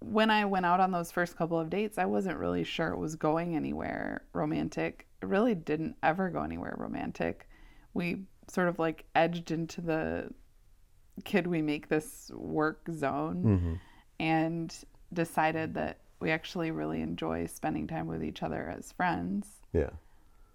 when 0.00 0.30
I 0.30 0.44
went 0.44 0.66
out 0.66 0.80
on 0.80 0.90
those 0.92 1.10
first 1.10 1.36
couple 1.36 1.58
of 1.58 1.70
dates, 1.70 1.98
I 1.98 2.04
wasn't 2.04 2.38
really 2.38 2.62
sure 2.64 2.88
it 2.88 2.98
was 2.98 3.16
going 3.16 3.56
anywhere 3.56 4.24
romantic. 4.32 5.06
It 5.22 5.26
really 5.26 5.54
didn't 5.54 5.96
ever 6.02 6.28
go 6.30 6.42
anywhere 6.42 6.74
romantic. 6.78 7.48
We 7.94 8.24
sort 8.48 8.68
of 8.68 8.78
like 8.78 9.04
edged 9.14 9.50
into 9.50 9.80
the 9.80 10.30
could 11.24 11.46
we 11.46 11.62
make 11.62 11.88
this 11.88 12.30
work 12.34 12.82
zone 12.92 13.42
Mm-hmm. 13.44 13.74
and 14.20 14.74
decided 15.12 15.74
that 15.74 15.98
we 16.20 16.30
actually 16.30 16.70
really 16.70 17.00
enjoy 17.02 17.46
spending 17.46 17.86
time 17.86 18.06
with 18.06 18.24
each 18.24 18.42
other 18.42 18.72
as 18.76 18.90
friends. 18.92 19.46
Yeah. 19.72 19.90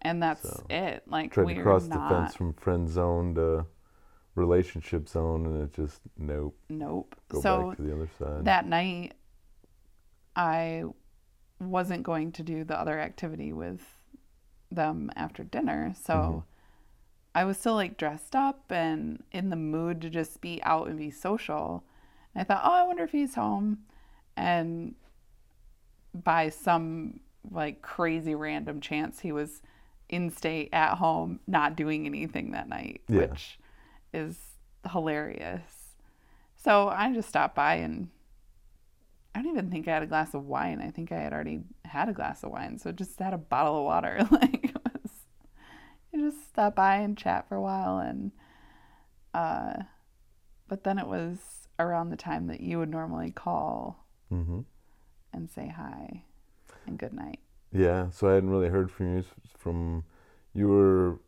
And 0.01 0.21
that's 0.23 0.41
So, 0.41 0.65
it. 0.69 1.03
Like 1.07 1.33
Tried 1.33 1.45
we're 1.45 1.55
to 1.55 1.61
cross 1.61 1.85
not 1.87 2.09
the 2.09 2.15
fence 2.15 2.35
from 2.35 2.53
friend 2.53 2.89
zone 2.89 3.35
to 3.35 3.65
relationship 4.35 5.07
zone, 5.09 5.45
and 5.45 5.61
it 5.63 5.73
just 5.73 6.01
nope. 6.17 6.57
nope. 6.69 7.15
Go 7.29 7.41
so 7.41 7.67
back 7.69 7.77
to 7.77 7.83
the 7.83 7.93
other 7.93 8.09
side. 8.17 8.45
that 8.45 8.65
night 8.65 9.13
I 10.35 10.83
wasn't 11.59 12.03
going 12.03 12.31
to 12.33 12.43
do 12.43 12.63
the 12.63 12.79
other 12.79 12.99
activity 12.99 13.51
with 13.51 13.81
them 14.71 15.11
after 15.15 15.43
dinner. 15.43 15.93
So 16.01 16.13
Mhm. 16.13 16.43
I 17.35 17.43
was 17.45 17.57
still 17.57 17.75
like 17.75 17.97
dressed 17.97 18.35
up 18.35 18.63
and 18.71 19.23
in 19.31 19.49
the 19.49 19.55
mood 19.55 20.01
to 20.01 20.09
just 20.09 20.41
be 20.41 20.59
out 20.63 20.87
and 20.87 20.97
be 20.97 21.11
social. 21.11 21.83
And 22.33 22.41
I 22.41 22.43
thought, 22.43 22.61
oh, 22.65 22.73
I 22.73 22.83
wonder 22.83 23.03
if 23.03 23.11
he's 23.11 23.35
home. 23.35 23.79
And 24.35 24.95
by 26.13 26.49
some 26.49 27.19
like 27.49 27.81
crazy 27.81 28.35
random 28.35 28.81
chance, 28.81 29.19
he 29.19 29.31
was 29.31 29.61
in 30.09 30.29
state 30.31 30.69
at 30.73 30.95
home, 30.95 31.39
not 31.47 31.75
doing 31.75 32.05
anything 32.05 32.51
that 32.51 32.67
night, 32.67 33.01
Yeah. 33.07 33.27
which 33.27 33.59
is 34.13 34.37
hilarious. 34.91 35.61
So 36.55 36.89
I 36.89 37.13
just 37.13 37.29
stopped 37.29 37.55
by 37.55 37.75
and 37.75 38.09
I 39.35 39.41
don't 39.43 39.51
even 39.51 39.69
think 39.69 39.87
I 39.87 39.91
had 39.93 40.03
a 40.03 40.07
glass 40.07 40.33
of 40.33 40.45
wine. 40.47 40.81
I 40.81 40.89
think 40.89 41.11
I 41.11 41.19
had 41.19 41.31
already 41.31 41.61
had 41.85 42.09
a 42.09 42.13
glass 42.13 42.43
of 42.43 42.49
wine. 42.51 42.79
So 42.79 42.91
just 42.91 43.19
had 43.19 43.33
a 43.33 43.37
bottle 43.37 43.77
of 43.77 43.83
water. 43.85 44.27
Like 44.31 44.73
you 46.13 46.31
just 46.31 46.49
stop 46.49 46.75
by 46.75 46.97
and 46.97 47.17
chat 47.17 47.47
for 47.47 47.55
a 47.55 47.61
while 47.61 47.99
and 47.99 48.31
uh 49.33 49.73
but 50.67 50.83
then 50.83 50.99
it 50.99 51.07
was 51.07 51.67
around 51.79 52.09
the 52.09 52.17
time 52.17 52.47
that 52.47 52.61
you 52.61 52.77
would 52.77 52.89
normally 52.89 53.31
call 53.31 54.05
mm-hmm. 54.31 54.61
and 55.33 55.49
say 55.49 55.73
hi 55.75 56.23
and 56.85 56.97
good 56.97 57.13
night. 57.13 57.39
Yeah, 57.71 58.09
so 58.11 58.29
I 58.29 58.33
hadn't 58.33 58.49
really 58.49 58.69
heard 58.69 58.91
from 58.91 59.17
you. 59.17 59.23
From 59.57 60.03
you 60.53 60.67
were 60.67 61.19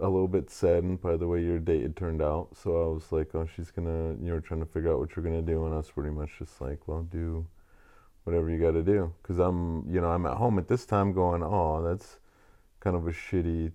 a 0.00 0.08
little 0.08 0.28
bit 0.28 0.50
saddened 0.50 1.00
by 1.00 1.16
the 1.16 1.26
way 1.28 1.42
your 1.42 1.58
date 1.58 1.82
had 1.82 1.96
turned 1.96 2.20
out. 2.20 2.48
So 2.60 2.70
I 2.82 2.94
was 2.94 3.12
like, 3.12 3.34
oh, 3.34 3.48
she's 3.54 3.70
gonna. 3.70 4.16
You 4.22 4.32
were 4.32 4.40
trying 4.40 4.60
to 4.60 4.66
figure 4.66 4.92
out 4.92 4.98
what 4.98 5.14
you're 5.14 5.24
gonna 5.24 5.42
do, 5.42 5.64
and 5.64 5.74
I 5.74 5.78
was 5.78 5.90
pretty 5.90 6.10
much 6.10 6.30
just 6.38 6.60
like, 6.60 6.86
well, 6.86 7.02
do 7.02 7.46
whatever 8.24 8.50
you 8.50 8.58
got 8.58 8.72
to 8.72 8.82
do. 8.82 9.12
Because 9.22 9.38
I'm, 9.38 9.84
you 9.88 10.00
know, 10.00 10.08
I'm 10.08 10.26
at 10.26 10.36
home 10.38 10.58
at 10.58 10.66
this 10.66 10.86
time 10.86 11.12
going, 11.12 11.42
oh, 11.42 11.82
that's 11.82 12.18
kind 12.80 12.96
of 12.96 13.06
a 13.06 13.12
shitty 13.12 13.70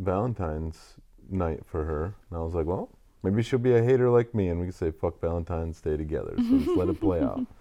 Valentine's 0.00 0.96
night 1.28 1.60
for 1.64 1.84
her. 1.84 2.14
And 2.30 2.38
I 2.38 2.42
was 2.42 2.54
like, 2.54 2.66
well, 2.66 2.90
maybe 3.22 3.42
she'll 3.42 3.58
be 3.58 3.74
a 3.74 3.82
hater 3.82 4.10
like 4.10 4.34
me, 4.34 4.48
and 4.48 4.58
we 4.58 4.66
can 4.66 4.72
say 4.72 4.90
fuck 4.90 5.20
Valentine's 5.20 5.80
Day 5.80 5.96
together. 5.96 6.34
So 6.36 6.58
just 6.58 6.76
let 6.76 6.88
it 6.88 7.00
play 7.00 7.20
out. 7.20 7.46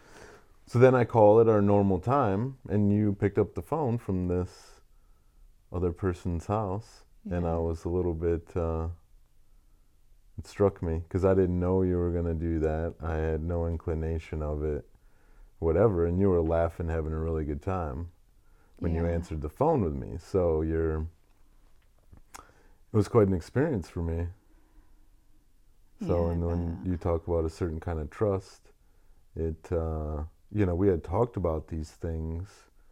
So 0.66 0.78
then 0.78 0.94
I 0.94 1.04
call 1.04 1.42
at 1.42 1.50
our 1.50 1.64
normal 1.64 1.98
time, 1.98 2.60
and 2.70 2.94
you 2.94 3.14
picked 3.14 3.40
up 3.40 3.56
the 3.56 3.62
phone 3.64 3.98
from 3.98 4.28
this 4.28 4.82
other 5.74 5.92
person's 5.92 6.46
house, 6.46 7.06
and 7.28 7.48
I 7.48 7.58
was 7.58 7.86
a 7.86 7.90
little 7.90 8.14
bit. 8.14 8.56
Uh, 8.56 8.90
it 10.38 10.46
struck 10.46 10.84
me 10.84 11.02
because 11.08 11.26
I 11.26 11.34
didn't 11.34 11.60
know 11.60 11.82
you 11.82 11.98
were 11.98 12.12
gonna 12.12 12.36
do 12.36 12.60
that. 12.60 12.94
I 13.02 13.16
had 13.16 13.42
no 13.42 13.66
inclination 13.66 14.44
of 14.44 14.64
it, 14.64 14.88
whatever. 15.58 16.06
And 16.06 16.20
you 16.20 16.30
were 16.30 16.40
laughing, 16.40 16.88
having 16.88 17.14
a 17.14 17.20
really 17.20 17.46
good 17.46 17.64
time 17.64 18.10
when 18.78 18.94
you 18.94 19.08
answered 19.08 19.42
the 19.42 19.50
phone 19.50 19.82
with 19.82 19.96
me. 19.96 20.18
So 20.20 20.62
you're. 20.62 21.08
It 22.92 22.98
was 22.98 23.08
quite 23.08 23.28
an 23.28 23.34
experience 23.34 23.90
for 23.90 24.02
me. 24.02 24.28
So, 26.08 26.26
Yeah, 26.28 26.32
and 26.32 26.46
when 26.46 26.80
you 26.86 26.98
talk 26.98 27.28
about 27.28 27.46
a 27.46 27.50
certain 27.50 27.80
kind 27.80 28.00
of 28.00 28.10
trust, 28.10 28.72
it, 29.36 29.72
uh, 29.72 30.24
you 30.52 30.66
know, 30.66 30.74
we 30.76 30.88
had 30.88 31.04
talked 31.04 31.38
about 31.38 31.68
these 31.68 31.92
things 31.92 32.48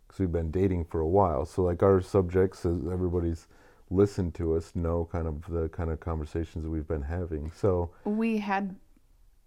because 0.08 0.20
we've 0.20 0.32
been 0.32 0.52
dating 0.52 0.86
for 0.86 1.00
a 1.00 1.08
while. 1.08 1.46
So, 1.46 1.64
like, 1.64 1.82
our 1.84 2.02
subjects, 2.02 2.66
as 2.66 2.86
everybody's 2.92 3.48
listened 3.90 4.36
to 4.36 4.56
us, 4.56 4.76
know 4.76 5.08
kind 5.12 5.26
of 5.28 5.48
the 5.48 5.70
kind 5.70 5.90
of 5.90 6.00
conversations 6.00 6.64
that 6.66 6.70
we've 6.70 6.88
been 6.88 7.02
having. 7.04 7.52
So, 7.52 7.92
we 8.04 8.38
had 8.40 8.76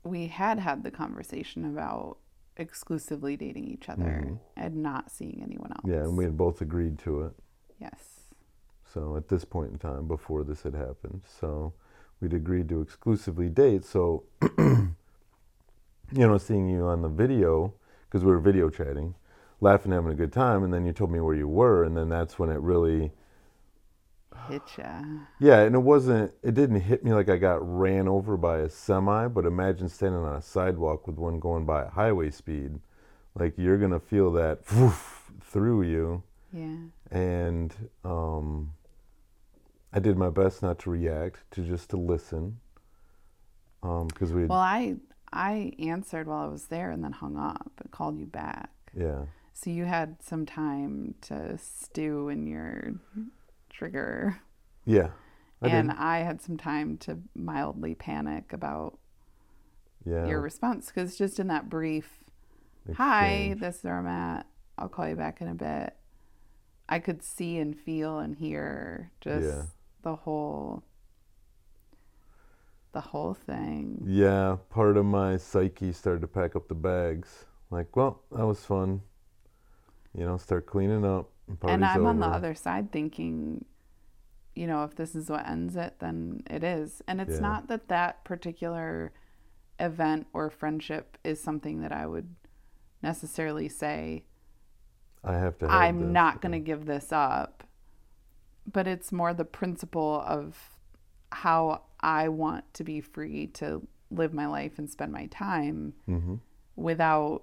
we 0.03 0.29
had 0.29 0.59
had 0.59 0.83
the 0.83 0.91
conversation 0.91 1.67
about 1.67 2.17
exclusively 2.57 3.37
dating 3.37 3.69
each 3.69 3.89
other 3.91 4.03
Mhm. 4.27 4.39
and 4.57 4.77
not 4.83 5.11
seeing 5.11 5.43
anyone 5.43 5.71
else. 5.73 5.85
yeah, 5.85 6.03
and 6.05 6.17
we 6.17 6.25
had 6.25 6.39
both 6.39 6.63
agreed 6.63 6.99
to 7.01 7.23
it. 7.23 7.35
yes. 7.79 8.20
So, 8.93 9.17
at 9.17 9.29
this 9.29 9.45
point 9.45 9.73
in 9.73 9.79
time, 9.79 10.09
before 10.09 10.43
this 10.45 10.63
had 10.63 10.75
happened, 10.75 11.23
so 11.25 11.73
we'd 12.21 12.35
agreed 12.35 12.69
to 12.71 12.81
exclusively 12.81 13.49
date. 13.49 13.85
So, 13.85 14.25
you 14.59 14.95
know, 16.13 16.39
seeing 16.39 16.69
you 16.69 16.87
on 16.87 17.03
the 17.03 17.09
video, 17.09 17.75
because 18.09 18.25
we 18.25 18.31
were 18.33 18.41
video 18.41 18.69
chatting, 18.69 19.15
laughing, 19.61 19.93
having 19.93 20.11
a 20.11 20.15
good 20.17 20.33
time, 20.33 20.65
and 20.65 20.73
then 20.75 20.85
you 20.85 20.93
told 20.93 21.13
me 21.13 21.21
where 21.21 21.37
you 21.37 21.47
were, 21.49 21.85
and 21.85 21.97
then 21.97 22.09
that's 22.09 22.39
when 22.39 22.51
it 22.51 22.59
really, 22.61 23.13
Hit 24.49 24.63
ya. 24.79 25.03
yeah, 25.39 25.61
and 25.61 25.75
it 25.77 25.81
wasn't, 25.81 26.33
it 26.43 26.55
didn't 26.55 26.81
hit 26.81 27.05
me 27.05 27.13
like 27.13 27.29
I 27.29 27.37
got 27.37 27.59
ran 27.63 28.09
over 28.09 28.37
by 28.37 28.59
a 28.59 28.69
semi, 28.69 29.29
but 29.29 29.45
imagine 29.47 29.89
standing 29.89 30.21
on 30.21 30.35
a 30.37 30.43
sidewalk 30.43 31.07
with 31.07 31.17
one 31.17 31.39
going 31.39 31.65
by 31.65 31.83
at 31.83 31.91
highway 31.91 32.31
speed. 32.31 32.81
Like 33.39 33.55
you're 33.57 33.79
going 33.79 33.93
to 33.93 34.01
feel 34.01 34.33
that 34.33 34.61
woof, 34.75 35.31
through 35.43 35.83
you. 35.83 36.23
Yeah. 36.53 36.77
and 37.13 37.73
um, 38.05 38.73
I 39.93 39.99
did 39.99 40.17
my 40.17 40.31
best 40.31 40.63
not 40.63 40.79
to 40.81 40.91
react, 40.91 41.51
to 41.53 41.63
just 41.63 41.91
to 41.91 41.97
listen, 41.97 42.61
um, 43.83 44.07
because 44.09 44.33
we, 44.33 44.47
Well, 44.47 44.59
I 44.59 44.97
I 45.33 45.73
answered 45.79 46.27
while 46.27 46.45
I 46.45 46.49
was 46.49 46.67
there 46.67 46.91
and 46.91 47.03
then 47.05 47.13
hung 47.13 47.37
up 47.37 47.73
and 47.81 47.91
called 47.91 48.19
you 48.19 48.27
back. 48.27 48.71
yeah, 48.95 49.25
So 49.53 49.71
you 49.71 49.85
had 49.85 50.23
some 50.23 50.45
time 50.47 51.15
to 51.23 51.57
stew 51.59 52.29
in 52.29 52.47
your 52.47 52.95
trigger, 53.69 54.41
yeah, 54.85 55.11
I 55.63 55.69
and 55.69 55.89
did, 55.89 55.97
I 55.99 56.19
had 56.21 56.41
some 56.41 56.57
time 56.57 56.97
to 56.99 57.19
mildly 57.35 57.95
panic 57.95 58.53
about 58.53 58.99
yeah, 60.05 60.27
your 60.27 60.41
response 60.41 60.87
because 60.87 61.17
just 61.17 61.39
in 61.41 61.47
that 61.49 61.69
brief, 61.69 62.25
hi, 62.95 63.55
this 63.59 63.79
is 63.79 63.85
where 63.85 63.99
I'm 63.99 64.07
at. 64.07 64.47
I'll 64.79 64.89
call 64.89 65.09
you 65.09 65.17
back 65.17 65.41
in 65.41 65.49
a 65.49 65.55
bit. 65.55 65.95
I 66.89 66.99
could 66.99 67.23
see 67.23 67.59
and 67.59 67.79
feel 67.79 68.19
and 68.19 68.35
hear 68.37 69.13
just 69.21 69.47
Yeah. 69.47 69.63
The 70.03 70.17
whole 70.17 70.83
the 72.93 73.01
whole 73.01 73.35
thing. 73.35 74.03
yeah. 74.05 74.57
Part 74.71 74.97
of 74.97 75.05
my 75.07 75.37
psyche 75.37 75.93
started 75.93 76.21
to 76.23 76.27
pack 76.27 76.57
up 76.57 76.69
the 76.69 76.75
bags. 76.75 77.47
Like, 77.71 77.95
well, 77.97 78.23
that 78.33 78.47
was 78.47 78.65
fun. 78.65 79.03
You 80.17 80.25
know, 80.25 80.37
start 80.39 80.67
cleaning 80.67 81.05
up. 81.05 81.31
and 81.49 81.59
and 81.67 81.85
I'm 81.85 82.07
on 82.07 82.21
the 82.21 82.27
other 82.27 82.55
side 82.55 82.93
thinking, 82.93 83.65
you 84.55 84.67
know, 84.67 84.85
if 84.85 84.95
this 84.97 85.15
is 85.15 85.31
what 85.31 85.47
ends 85.49 85.77
it, 85.77 85.95
then 86.01 86.43
it 86.51 86.65
is. 86.65 87.03
And 87.07 87.21
it's 87.21 87.35
Yeah. 87.35 87.41
not 87.41 87.69
that 87.69 87.89
that 87.89 88.25
particular 88.25 89.13
event 89.79 90.27
or 90.33 90.51
friendship 90.51 91.17
is 91.25 91.41
something 91.41 91.81
that 91.81 91.93
I 91.93 92.07
would 92.07 92.35
necessarily 93.03 93.69
say, 93.69 94.25
I 95.25 95.35
have 95.35 95.59
to. 95.59 95.69
Have 95.69 95.75
I'm 95.83 96.01
this. 96.01 96.09
not 96.13 96.41
going 96.41 96.53
to 96.53 96.59
give 96.59 96.87
this 96.87 97.13
up. 97.13 97.60
But 98.71 98.87
it's 98.87 99.11
more 99.13 99.33
the 99.35 99.45
principle 99.45 100.23
of 100.27 100.57
how 101.33 101.83
I 102.01 102.29
want 102.29 102.73
to 102.75 102.85
be 102.85 103.01
free 103.01 103.47
to 103.55 103.87
live 104.11 104.35
my 104.35 104.47
life 104.47 104.79
and 104.79 104.91
spend 104.91 105.13
my 105.13 105.27
time 105.27 105.95
Mm-hmm. 106.09 106.35
without 106.77 107.43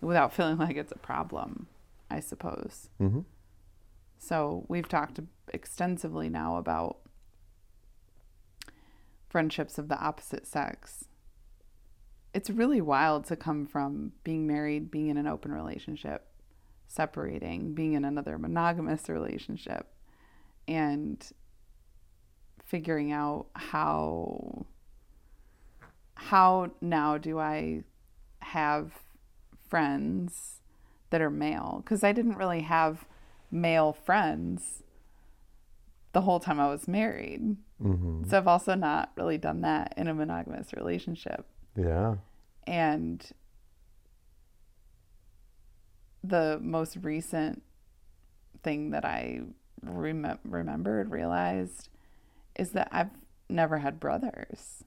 without 0.00 0.32
feeling 0.32 0.58
like 0.66 0.76
it's 0.76 0.92
a 0.92 0.98
problem, 0.98 1.66
I 2.10 2.20
suppose. 2.20 2.88
Mm-hmm. 3.00 3.20
So 4.18 4.64
we've 4.68 4.88
talked 4.88 5.20
extensively 5.52 6.28
now 6.28 6.56
about 6.56 6.98
friendships 9.28 9.78
of 9.78 9.88
the 9.88 9.98
opposite 9.98 10.46
sex. 10.46 11.06
It's 12.32 12.50
really 12.50 12.80
wild 12.80 13.24
to 13.26 13.36
come 13.36 13.66
from 13.66 14.12
being 14.24 14.46
married, 14.46 14.90
being 14.90 15.08
in 15.08 15.16
an 15.16 15.26
open 15.26 15.52
relationship, 15.52 16.26
separating, 16.86 17.74
being 17.74 17.94
in 17.94 18.04
another 18.04 18.38
monogamous 18.38 19.08
relationship, 19.08 19.86
and 20.68 21.32
figuring 22.64 23.12
out 23.12 23.46
how 23.54 24.66
how 26.14 26.70
now 26.80 27.18
do 27.18 27.38
I 27.38 27.84
have 28.40 28.92
friends 29.68 30.60
that 31.10 31.20
are 31.20 31.30
male 31.30 31.82
because 31.84 32.02
I 32.02 32.12
didn't 32.12 32.36
really 32.36 32.62
have 32.62 33.04
male 33.50 33.92
friends 33.92 34.82
the 36.12 36.22
whole 36.22 36.40
time 36.40 36.58
I 36.58 36.68
was 36.68 36.88
married. 36.88 37.56
hmm 37.80 38.22
So 38.28 38.38
I've 38.38 38.48
also 38.48 38.74
not 38.74 39.12
really 39.16 39.38
done 39.38 39.60
that 39.60 39.92
in 39.96 40.08
a 40.08 40.14
monogamous 40.14 40.72
relationship. 40.72 41.44
Yeah. 41.76 42.16
And 42.66 43.24
the 46.22 46.58
most 46.62 46.96
recent 47.02 47.62
thing 48.62 48.90
that 48.90 49.04
I 49.04 49.40
rem- 49.82 50.38
remembered, 50.44 51.10
realized, 51.10 51.88
is 52.56 52.70
that 52.72 52.88
I've 52.90 53.10
never 53.48 53.78
had 53.78 54.00
brothers. 54.00 54.84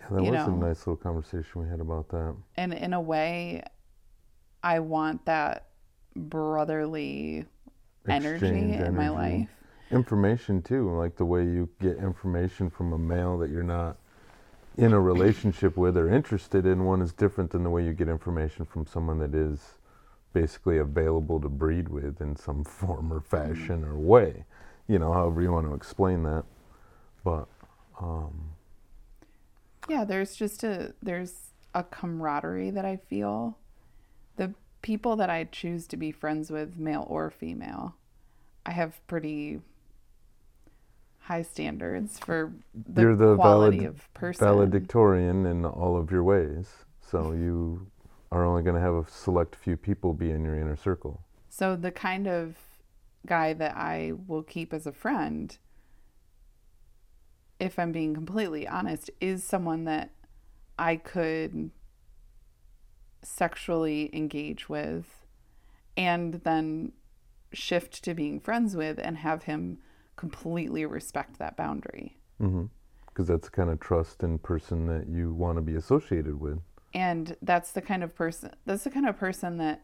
Yeah, 0.00 0.06
that 0.16 0.24
You 0.24 0.32
was 0.32 0.46
a 0.46 0.50
nice 0.50 0.86
little 0.86 0.96
conversation 0.96 1.62
we 1.62 1.68
had 1.68 1.80
about 1.80 2.08
that. 2.10 2.34
And 2.56 2.72
in 2.74 2.92
a 2.92 3.00
way, 3.00 3.62
I 4.62 4.80
want 4.80 5.24
that 5.26 5.68
brotherly 6.14 7.44
energy 8.08 8.46
Exchange 8.46 8.80
in 8.80 8.96
my 8.96 9.08
life. 9.08 9.48
Information 9.90 10.62
too, 10.62 10.96
like 10.96 11.16
the 11.16 11.24
way 11.24 11.44
you 11.44 11.68
get 11.80 11.98
information 11.98 12.70
from 12.70 12.92
a 12.92 12.98
male 12.98 13.38
that 13.38 13.50
you're 13.50 13.62
not 13.62 13.98
in 14.76 14.92
a 14.92 15.00
relationship 15.00 15.76
with 15.76 15.96
or 15.96 16.12
interested 16.12 16.66
in 16.66 16.84
one 16.84 17.00
is 17.00 17.12
different 17.12 17.50
than 17.50 17.64
the 17.64 17.70
way 17.70 17.84
you 17.84 17.92
get 17.92 18.08
information 18.08 18.64
from 18.64 18.86
someone 18.86 19.18
that 19.18 19.34
is 19.34 19.78
basically 20.32 20.76
available 20.78 21.40
to 21.40 21.48
breed 21.48 21.88
with 21.88 22.20
in 22.20 22.36
some 22.36 22.62
form 22.78 23.12
or 23.12 23.20
fashion 23.20 23.84
or 23.84 23.96
way. 23.96 24.44
You 24.86 24.98
know, 24.98 25.12
however 25.12 25.42
you 25.42 25.50
want 25.50 25.66
to 25.66 25.74
explain 25.74 26.22
that. 26.24 26.44
But 27.24 27.46
um, 28.00 28.50
Yeah, 29.88 30.04
there's 30.04 30.36
just 30.36 30.62
a 30.62 30.94
there's 31.02 31.50
a 31.74 31.82
camaraderie 31.82 32.70
that 32.70 32.84
I 32.84 32.96
feel. 32.96 33.58
The 34.36 34.54
people 34.82 35.16
that 35.16 35.30
I 35.30 35.44
choose 35.44 35.86
to 35.88 35.96
be 35.96 36.12
friends 36.12 36.50
with, 36.50 36.76
male 36.76 37.06
or 37.08 37.30
female, 37.30 37.96
I 38.64 38.72
have 38.72 39.04
pretty 39.06 39.60
high 41.26 41.42
standards 41.42 42.18
for 42.20 42.52
the, 42.74 43.02
You're 43.02 43.16
the 43.16 43.34
quality 43.36 43.78
valed- 43.80 43.88
of 43.96 44.14
person. 44.14 44.46
valedictorian 44.46 45.44
in 45.46 45.64
all 45.64 45.96
of 45.96 46.10
your 46.10 46.22
ways. 46.22 46.68
So 47.00 47.32
you 47.44 47.86
are 48.30 48.44
only 48.44 48.62
going 48.62 48.74
to 48.76 48.80
have 48.80 48.94
a 48.94 49.06
select 49.10 49.56
few 49.56 49.76
people 49.76 50.12
be 50.14 50.30
in 50.30 50.44
your 50.44 50.56
inner 50.56 50.76
circle. 50.76 51.20
So 51.48 51.74
the 51.74 51.90
kind 51.90 52.26
of 52.28 52.56
guy 53.26 53.52
that 53.54 53.76
I 53.76 54.12
will 54.28 54.42
keep 54.44 54.72
as 54.72 54.86
a 54.86 54.92
friend, 54.92 55.56
if 57.58 57.78
I'm 57.78 57.90
being 57.92 58.14
completely 58.14 58.68
honest, 58.68 59.10
is 59.20 59.42
someone 59.42 59.84
that 59.84 60.10
I 60.78 60.96
could 60.96 61.70
sexually 63.22 64.10
engage 64.14 64.68
with 64.68 65.26
and 65.96 66.34
then 66.44 66.92
shift 67.52 68.04
to 68.04 68.14
being 68.14 68.38
friends 68.38 68.76
with 68.76 68.98
and 69.02 69.16
have 69.18 69.44
him 69.44 69.78
completely 70.16 70.84
respect 70.86 71.38
that 71.38 71.56
boundary. 71.56 72.16
Mm-hmm. 72.40 72.64
Because 73.06 73.28
that's 73.28 73.48
the 73.48 73.54
kind 73.54 73.70
of 73.70 73.80
trust 73.80 74.22
and 74.22 74.42
person 74.42 74.86
that 74.86 75.08
you 75.08 75.32
want 75.32 75.56
to 75.56 75.62
be 75.62 75.76
associated 75.76 76.40
with. 76.40 76.58
And 76.92 77.36
that's 77.42 77.72
the 77.72 77.82
kind 77.82 78.02
of 78.02 78.14
person 78.14 78.52
that's 78.64 78.84
the 78.84 78.90
kind 78.90 79.06
of 79.06 79.18
person 79.18 79.58
that 79.58 79.82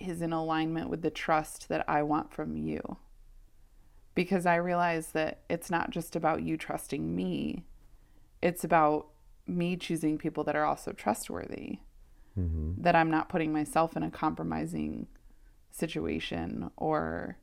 is 0.00 0.20
in 0.20 0.32
alignment 0.32 0.90
with 0.90 1.02
the 1.02 1.10
trust 1.10 1.68
that 1.68 1.88
I 1.88 2.02
want 2.02 2.32
from 2.32 2.56
you. 2.56 2.96
Because 4.14 4.46
I 4.46 4.56
realize 4.56 5.08
that 5.08 5.40
it's 5.48 5.70
not 5.70 5.90
just 5.90 6.14
about 6.14 6.42
you 6.42 6.56
trusting 6.56 7.14
me. 7.14 7.64
It's 8.42 8.62
about 8.62 9.08
me 9.46 9.76
choosing 9.76 10.18
people 10.18 10.44
that 10.44 10.56
are 10.56 10.64
also 10.64 10.92
trustworthy. 10.92 11.78
Mm-hmm. 12.38 12.82
That 12.82 12.96
I'm 12.96 13.10
not 13.10 13.28
putting 13.28 13.52
myself 13.52 13.96
in 13.96 14.02
a 14.02 14.10
compromising 14.10 15.06
situation 15.70 16.70
or 16.76 17.38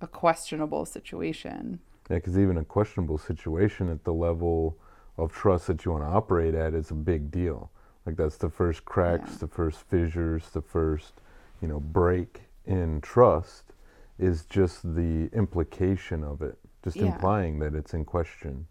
a 0.00 0.06
questionable 0.06 0.84
situation. 0.84 1.80
Yeah, 2.10 2.16
because 2.16 2.38
even 2.38 2.58
a 2.58 2.64
questionable 2.64 3.18
situation 3.18 3.88
at 3.88 4.04
the 4.04 4.12
level 4.12 4.78
of 5.16 5.32
trust 5.32 5.66
that 5.68 5.84
you 5.84 5.92
want 5.92 6.04
to 6.04 6.08
operate 6.08 6.54
at 6.54 6.74
is 6.74 6.90
a 6.90 6.94
big 6.94 7.30
deal. 7.30 7.70
Like 8.04 8.16
that's 8.16 8.36
the 8.36 8.50
first 8.50 8.84
cracks, 8.84 9.32
Yeah. 9.32 9.38
the 9.40 9.48
first 9.48 9.80
fissures, 9.88 10.50
the 10.50 10.60
first, 10.62 11.14
you 11.60 11.68
know, 11.68 11.80
break 11.80 12.42
in 12.66 13.00
trust 13.00 13.72
is 14.18 14.44
just 14.46 14.94
the 14.94 15.28
implication 15.32 16.22
of 16.22 16.42
it, 16.42 16.58
just 16.84 16.96
Yeah. 16.96 17.06
implying 17.06 17.58
that 17.60 17.74
it's 17.74 17.94
in 17.94 18.04
question. 18.04 18.66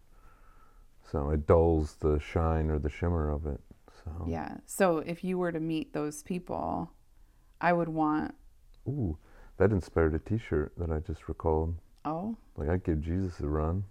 So 1.04 1.30
it 1.32 1.46
dulls 1.46 1.96
the 1.98 2.20
shine 2.20 2.70
or 2.70 2.80
the 2.80 2.90
shimmer 2.90 3.30
of 3.30 3.46
it. 3.46 3.60
So 4.04 4.26
Yeah. 4.28 4.58
So 4.66 5.00
if 5.00 5.24
you 5.24 5.38
were 5.38 5.52
to 5.52 5.60
meet 5.60 5.94
those 5.94 6.24
people, 6.24 6.92
I 7.60 7.74
would 7.74 7.90
want, 7.90 8.36
ooh, 8.88 9.18
that 9.58 9.72
inspired 9.72 10.14
a 10.14 10.20
T-shirt 10.20 10.74
that 10.78 10.92
I 10.92 11.00
just 11.00 11.28
recalled. 11.28 11.76
oh, 12.04 12.36
Like 12.58 12.70
I'd 12.70 12.84
give 12.84 13.02
Jesus 13.02 13.40
a 13.40 13.48
run. 13.48 13.84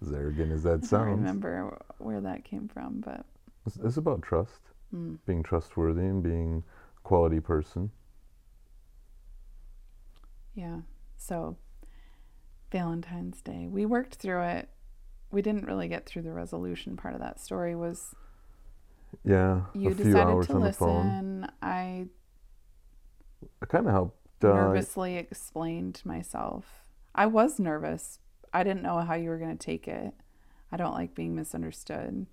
As 0.00 0.12
arrogant 0.12 0.50
as 0.52 0.64
that 0.64 0.84
sounds. 0.84 0.92
I 0.92 0.96
don't 1.10 1.18
remember 1.18 1.78
where 1.98 2.20
that 2.20 2.44
came 2.44 2.68
from, 2.68 3.00
but 3.04 3.24
It's, 3.66 3.76
it's 3.76 3.96
about 3.96 4.22
trust, 4.22 4.60
mm, 4.92 5.18
being 5.26 5.44
trustworthy 5.44 6.02
and 6.02 6.22
being 6.22 6.64
a 6.98 7.00
quality 7.02 7.38
person. 7.40 7.90
yeah. 10.54 10.80
So 11.16 11.56
Valentine's 12.72 13.40
Day, 13.40 13.68
we 13.70 13.86
worked 13.86 14.16
through 14.16 14.42
it. 14.42 14.68
We 15.30 15.40
didn't 15.40 15.66
really 15.66 15.88
get 15.88 16.04
through 16.04 16.22
the 16.22 16.32
resolution 16.32 16.96
part 16.96 17.14
of 17.14 17.20
that 17.20 17.38
story. 17.40 17.74
Was 17.76 18.14
Yeah, 19.24 19.62
you 19.72 19.90
a 19.90 19.94
few 19.94 20.04
decided 20.04 20.26
hours 20.32 20.46
to 20.48 20.54
on 20.54 20.60
the 20.60 20.66
listen? 20.66 20.86
phone. 20.86 21.48
I 21.62 22.06
I 23.62 23.66
kind 23.66 23.86
of 23.86 23.92
helped. 23.92 24.44
Uh, 24.44 24.48
nervously 24.48 25.16
explained 25.16 26.02
myself. 26.04 26.64
I 27.14 27.26
was 27.26 27.58
nervous. 27.58 28.18
I 28.52 28.64
didn't 28.64 28.82
know 28.82 28.98
how 29.00 29.14
you 29.14 29.28
were 29.28 29.38
going 29.38 29.56
to 29.56 29.66
take 29.66 29.86
it. 29.86 30.14
I 30.70 30.76
don't 30.76 30.94
like 30.94 31.14
being 31.14 31.34
misunderstood. 31.34 32.26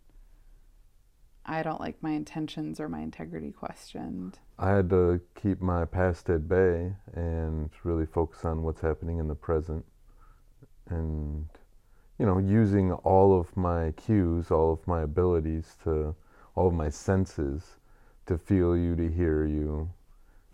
I 1.45 1.63
don't 1.63 1.79
like 1.79 2.01
my 2.01 2.11
intentions 2.11 2.79
or 2.79 2.87
my 2.87 2.99
integrity 2.99 3.51
questioned. 3.51 4.39
I 4.57 4.69
had 4.69 4.89
to 4.91 5.19
keep 5.35 5.61
my 5.61 5.85
past 5.85 6.29
at 6.29 6.47
bay 6.47 6.93
and 7.13 7.69
really 7.83 8.05
focus 8.05 8.45
on 8.45 8.61
what's 8.63 8.81
happening 8.81 9.17
in 9.17 9.27
the 9.27 9.35
present, 9.35 9.85
and 10.89 11.47
you 12.19 12.25
know, 12.25 12.37
using 12.37 12.91
all 12.91 13.39
of 13.39 13.55
my 13.55 13.91
cues, 13.93 14.51
all 14.51 14.73
of 14.73 14.85
my 14.85 15.01
abilities 15.01 15.77
to, 15.85 16.13
all 16.55 16.67
of 16.67 16.73
my 16.73 16.89
senses, 16.89 17.77
to 18.25 18.37
feel 18.37 18.77
you, 18.77 18.95
to 18.95 19.09
hear 19.09 19.45
you, 19.45 19.89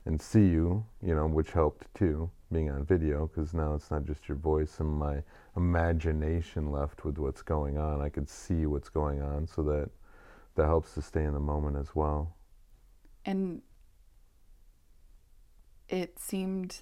and 0.06 0.22
see 0.22 0.46
you. 0.46 0.86
You 1.02 1.16
know, 1.16 1.28
which 1.28 1.52
helped 1.52 1.94
too, 1.96 2.30
being 2.52 2.70
on 2.70 2.86
video, 2.86 3.28
because 3.28 3.54
now 3.54 3.74
it's 3.74 3.92
not 3.92 4.06
just 4.06 4.28
your 4.28 4.38
voice 4.38 4.80
and 4.80 4.90
my 4.90 5.24
imagination 5.56 6.72
left 6.72 7.06
with 7.06 7.18
what's 7.18 7.42
going 7.42 7.78
on. 7.78 8.02
I 8.02 8.10
could 8.10 8.30
see 8.30 8.66
what's 8.66 8.90
going 8.90 9.22
on, 9.22 9.48
so 9.48 9.64
that 9.64 9.90
that 10.56 10.66
helps 10.66 10.94
to 10.94 11.02
stay 11.02 11.24
in 11.24 11.34
the 11.34 11.40
moment 11.40 11.78
as 11.78 11.96
well. 11.96 12.36
And 13.26 13.62
it 15.90 16.20
seemed 16.20 16.82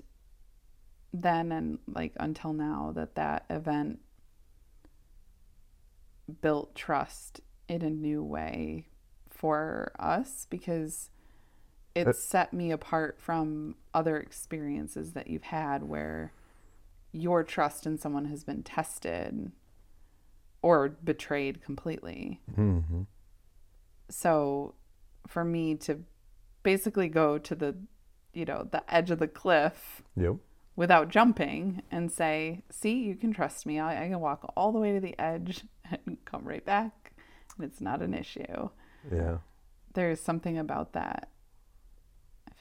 then 1.13 1.51
and 1.51 1.77
like 1.87 2.13
until 2.19 2.53
now 2.53 2.91
that 2.95 3.15
that 3.15 3.45
event 3.49 3.99
built 6.41 6.73
trust 6.73 7.41
in 7.67 7.81
a 7.81 7.89
new 7.89 8.23
way 8.23 8.87
for 9.29 9.91
us 9.99 10.47
because 10.49 11.09
it 11.95 12.07
Uh, 12.07 12.13
set 12.13 12.53
me 12.53 12.71
apart 12.71 13.19
from 13.19 13.75
other 13.93 14.17
experiences 14.17 15.13
that 15.13 15.27
you've 15.27 15.43
had 15.43 15.83
where 15.83 16.33
your 17.11 17.43
trust 17.43 17.85
in 17.85 17.97
someone 17.97 18.25
has 18.25 18.43
been 18.43 18.63
tested 18.63 19.51
or 20.61 20.89
betrayed 20.89 21.61
completely. 21.61 22.41
hmm 22.55 23.03
So 24.09 24.75
for 25.27 25.43
me 25.45 25.75
to 25.75 26.03
basically 26.63 27.09
go 27.09 27.37
to 27.37 27.55
the 27.55 27.75
you 28.33 28.45
know 28.45 28.67
the 28.71 28.83
edge 28.93 29.11
of 29.11 29.19
the 29.19 29.27
cliff 29.27 30.01
Yep. 30.15 30.37
without 30.75 31.09
jumping 31.09 31.83
and 31.91 32.11
say 32.11 32.63
see 32.69 33.03
you 33.03 33.15
can 33.15 33.31
trust 33.33 33.65
me 33.65 33.79
I, 33.79 34.05
I 34.05 34.07
can 34.09 34.19
walk 34.19 34.51
all 34.57 34.71
the 34.71 34.79
way 34.79 34.93
to 34.93 34.99
the 34.99 35.17
edge 35.19 35.63
and 36.05 36.17
come 36.25 36.43
right 36.45 36.65
back 36.65 37.11
and 37.57 37.65
it's 37.65 37.79
not 37.81 38.01
an 38.01 38.13
issue 38.13 38.69
Yeah. 39.11 39.37
there's 39.93 40.19
something 40.19 40.57
about 40.57 40.93
that 40.93 41.29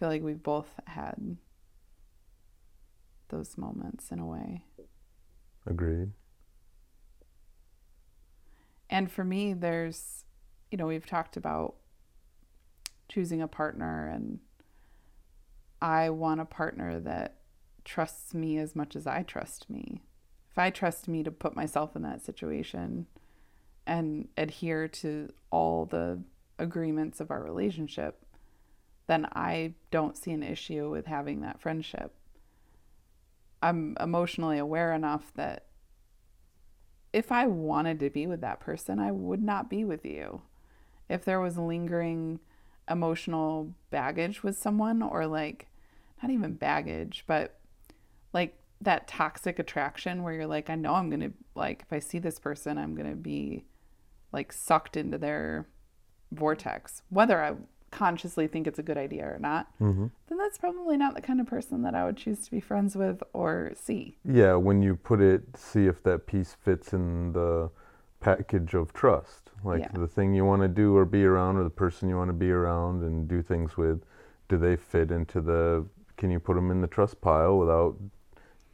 feel 0.03 0.09
like 0.09 0.23
we've 0.25 0.43
both 0.43 0.81
had 0.89 1.37
those 3.29 3.57
moments 3.57 4.11
in 4.11 4.19
a 4.19 4.27
way 4.27 4.65
Agreed. 5.65 6.11
And 8.91 9.09
for 9.13 9.23
me, 9.23 9.53
there's, 9.53 10.25
you 10.73 10.77
know, 10.77 10.89
we've 10.89 11.07
talked 11.07 11.37
about 11.37 11.77
choosing 13.09 13.41
a 13.41 13.47
partner, 13.47 14.09
and 14.09 14.41
I 15.81 16.11
want 16.11 16.41
a 16.41 16.47
partner 16.47 16.99
that 16.99 17.37
trusts 17.85 18.35
me 18.35 18.59
as 18.59 18.75
much 18.75 18.97
as 18.97 19.07
I 19.07 19.23
trust 19.23 19.71
me. 19.71 20.03
If 20.51 20.59
I 20.59 20.71
trust 20.71 21.07
me 21.07 21.23
to 21.23 21.31
put 21.31 21.55
myself 21.55 21.95
in 21.95 22.03
that 22.03 22.25
situation 22.25 23.07
and 23.87 24.27
adhere 24.37 24.89
to 24.89 25.31
all 25.53 25.87
the 25.87 26.23
agreements 26.59 27.21
of 27.21 27.31
our 27.31 27.43
relationship, 27.43 28.27
then 29.07 29.27
I 29.33 29.75
don't 29.91 30.17
see 30.17 30.33
an 30.33 30.43
issue 30.43 30.91
with 30.91 31.07
having 31.07 31.41
that 31.41 31.61
friendship. 31.61 32.15
I'm 33.63 33.97
emotionally 34.01 34.59
aware 34.59 34.93
enough 34.93 35.33
that 35.35 35.67
if 37.13 37.31
I 37.31 37.47
wanted 37.47 38.01
to 38.01 38.11
be 38.11 38.27
with 38.27 38.41
that 38.41 38.61
person, 38.61 38.99
I 38.99 39.13
would 39.13 39.43
not 39.43 39.69
be 39.69 39.85
with 39.85 40.05
you. 40.05 40.43
If 41.09 41.25
there 41.25 41.41
was 41.41 41.59
lingering 41.59 42.41
emotional 42.91 43.75
baggage 43.91 44.43
with 44.43 44.57
someone, 44.57 45.03
or 45.03 45.27
like, 45.27 45.69
not 46.23 46.33
even 46.33 46.55
baggage, 46.55 47.25
but 47.27 47.59
like 48.33 48.57
that 48.81 49.07
toxic 49.07 49.59
attraction 49.59 50.23
where 50.23 50.33
you're 50.33 50.47
like, 50.47 50.71
I 50.71 50.75
know 50.75 50.95
I'm 50.95 51.11
going 51.11 51.21
to, 51.21 51.33
like, 51.55 51.83
if 51.83 51.93
I 51.93 51.99
see 51.99 52.19
this 52.19 52.39
person, 52.39 52.79
I'm 52.79 52.95
going 52.95 53.11
to 53.11 53.17
be 53.17 53.65
like 54.33 54.53
sucked 54.53 54.97
into 54.97 55.19
their 55.19 55.69
vortex, 56.33 57.03
whether 57.11 57.43
I 57.43 57.55
consciously 57.93 58.49
think 58.49 58.67
it's 58.67 58.79
a 58.81 58.83
good 58.83 58.97
idea 58.99 59.25
or 59.25 59.39
not, 59.39 59.69
hmm 59.79 60.07
then 60.29 60.39
that's 60.39 60.59
probably 60.59 60.97
not 60.97 61.15
the 61.15 61.21
kind 61.21 61.41
of 61.41 61.47
person 61.47 61.83
that 61.83 61.95
I 61.95 62.05
would 62.05 62.17
choose 62.17 62.45
to 62.47 62.51
be 62.51 62.59
friends 62.61 62.97
with 62.97 63.23
or 63.33 63.73
see. 63.77 64.17
Yeah, 64.25 64.55
when 64.55 64.83
you 64.83 64.97
put 64.97 65.21
it, 65.21 65.57
see 65.57 65.87
if 65.87 66.03
that 66.03 66.27
piece 66.27 66.55
fits 66.55 66.93
in 66.93 67.33
the 67.33 67.71
package 68.21 68.75
of 68.75 68.93
trust. 68.93 69.51
Like 69.63 69.81
Yeah. 69.83 69.89
the 69.93 70.09
thing 70.09 70.35
you 70.35 70.45
want 70.45 70.63
to 70.63 70.69
do 70.69 70.97
or 70.97 71.05
be 71.05 71.25
around, 71.25 71.57
or 71.59 71.65
the 71.65 71.71
person 71.71 72.09
you 72.09 72.17
want 72.17 72.31
to 72.31 72.35
be 72.35 72.51
around 72.51 73.03
and 73.03 73.29
do 73.29 73.43
things 73.43 73.77
with, 73.77 74.03
do 74.49 74.57
they 74.59 74.75
fit 74.77 75.11
into 75.11 75.41
the, 75.41 75.87
can 76.17 76.31
you 76.31 76.41
put 76.41 76.55
them 76.55 76.71
in 76.71 76.81
the 76.81 76.87
trust 76.89 77.21
pile 77.21 77.59
without 77.59 77.97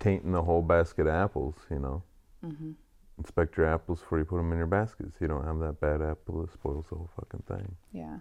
tainting 0.00 0.32
the 0.32 0.42
whole 0.42 0.62
basket 0.62 1.02
of 1.02 1.14
apples, 1.14 1.56
you 1.70 1.78
know? 1.80 2.02
hmm 2.42 2.72
Inspect 3.18 3.56
your 3.56 3.66
apples 3.66 3.98
before 4.00 4.18
you 4.18 4.24
put 4.24 4.36
them 4.36 4.52
in 4.52 4.58
your 4.58 4.68
baskets. 4.68 5.16
You 5.20 5.26
don't 5.26 5.44
have 5.44 5.58
that 5.58 5.80
bad 5.80 6.00
apple 6.02 6.40
that 6.42 6.52
spoils 6.52 6.86
the 6.88 6.94
whole 6.94 7.10
fucking 7.16 7.42
thing. 7.48 7.74
Yeah. 7.92 8.18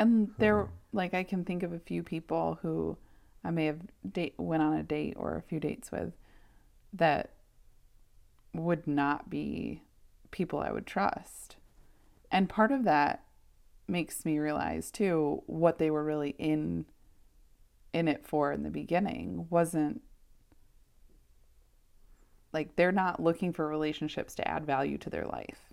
And 0.00 0.30
there, 0.38 0.64
hmm. 0.64 0.72
like, 0.92 1.14
I 1.14 1.22
can 1.24 1.44
think 1.44 1.62
of 1.62 1.72
a 1.72 1.78
few 1.78 2.02
people 2.02 2.58
who 2.62 2.96
I 3.44 3.50
may 3.50 3.66
have 3.66 3.80
date 4.10 4.34
went 4.38 4.62
on 4.62 4.74
a 4.74 4.82
date 4.82 5.14
or 5.16 5.36
a 5.36 5.42
few 5.42 5.60
dates 5.60 5.92
with 5.92 6.12
that 6.94 7.34
would 8.54 8.86
not 8.86 9.30
be 9.30 9.82
people 10.30 10.60
I 10.60 10.72
would 10.72 10.86
trust. 10.86 11.56
And 12.30 12.48
part 12.48 12.72
of 12.72 12.84
that 12.84 13.24
makes 13.88 14.24
me 14.24 14.38
realize 14.38 14.90
too 14.90 15.42
what 15.46 15.78
they 15.78 15.90
were 15.90 16.04
really 16.04 16.36
in 16.38 16.86
in 17.92 18.06
it 18.08 18.26
for 18.26 18.52
in 18.52 18.62
the 18.62 18.70
beginning 18.70 19.46
wasn't 19.50 20.02
like 22.52 22.76
they're 22.76 22.92
not 22.92 23.22
looking 23.22 23.52
for 23.52 23.66
relationships 23.68 24.34
to 24.36 24.48
add 24.48 24.66
value 24.66 24.98
to 24.98 25.10
their 25.10 25.26
life. 25.26 25.72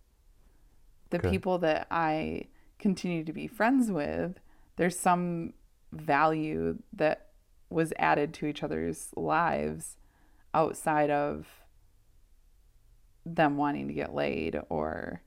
The 1.10 1.20
Okay. 1.20 1.30
people 1.30 1.60
that 1.60 1.88
I 1.90 2.48
continue 2.80 3.24
to 3.24 3.34
be 3.34 3.48
friends 3.48 3.92
with, 3.92 4.40
there's 4.76 4.98
some 4.98 5.54
value 5.92 6.78
that 6.94 7.28
was 7.70 7.94
added 7.98 8.34
to 8.36 8.46
each 8.46 8.64
other's 8.64 9.10
lives 9.16 9.98
outside 10.54 11.10
of 11.10 11.48
them 13.26 13.58
wanting 13.58 13.88
to 13.88 13.94
get 13.94 14.14
laid 14.14 14.60
or 14.70 15.22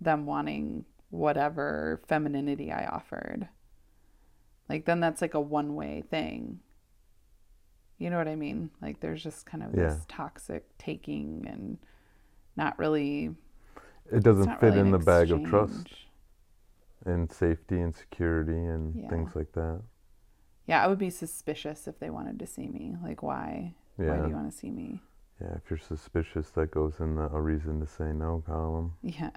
them 0.00 0.26
wanting 0.26 0.84
whatever 1.10 2.00
femininity 2.06 2.70
I 2.70 2.86
offered. 2.86 3.48
Like, 4.68 4.84
then 4.84 5.00
that's 5.00 5.20
like 5.22 5.34
a 5.34 5.40
one 5.40 5.74
way 5.74 6.02
thing. 6.08 6.60
You 7.98 8.10
know 8.10 8.18
what 8.18 8.28
I 8.28 8.36
mean? 8.36 8.70
Like, 8.80 9.00
there's 9.00 9.22
just 9.22 9.46
kind 9.46 9.62
of 9.62 9.74
Yeah. 9.74 9.88
this 9.88 10.04
toxic 10.08 10.66
taking 10.78 11.46
and 11.48 11.78
not 12.56 12.78
really. 12.78 13.34
It 14.12 14.22
doesn't 14.22 14.58
fit 14.58 14.62
really 14.62 14.80
in 14.80 14.90
the 14.90 14.98
bag 14.98 15.30
of 15.30 15.44
trust 15.44 15.80
exchange. 15.82 16.09
And 17.04 17.30
safety 17.30 17.80
and 17.80 17.94
security 17.94 18.52
and 18.58 18.94
Yeah. 18.94 19.08
things 19.08 19.34
like 19.34 19.52
that. 19.52 19.82
Yeah, 20.66 20.84
I 20.84 20.86
would 20.88 20.98
be 20.98 21.10
suspicious 21.10 21.88
if 21.88 21.98
they 21.98 22.10
wanted 22.10 22.38
to 22.38 22.46
see 22.46 22.68
me. 22.68 22.96
Like, 23.02 23.22
why? 23.22 23.74
Why 23.96 24.18
do 24.18 24.28
you 24.28 24.34
want 24.34 24.50
to 24.50 24.56
see 24.56 24.70
me? 24.70 25.02
Yeah, 25.40 25.54
if 25.56 25.70
you're 25.70 25.78
suspicious, 25.78 26.50
that 26.50 26.70
goes 26.70 27.00
in 27.00 27.16
the 27.16 27.24
a 27.34 27.40
reason 27.40 27.80
to 27.80 27.86
say 27.86 28.12
no 28.12 28.42
column. 28.46 28.94
Yeah. 29.02 29.30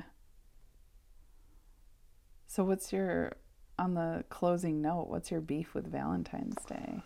So, 2.48 2.64
what's 2.64 2.94
your, 2.94 3.38
on 3.80 3.94
the 3.96 4.24
closing 4.30 4.82
note, 4.82 5.08
what's 5.10 5.32
your 5.32 5.42
beef 5.42 5.74
with 5.74 5.92
Valentine's 5.92 6.64
Day? 6.66 7.02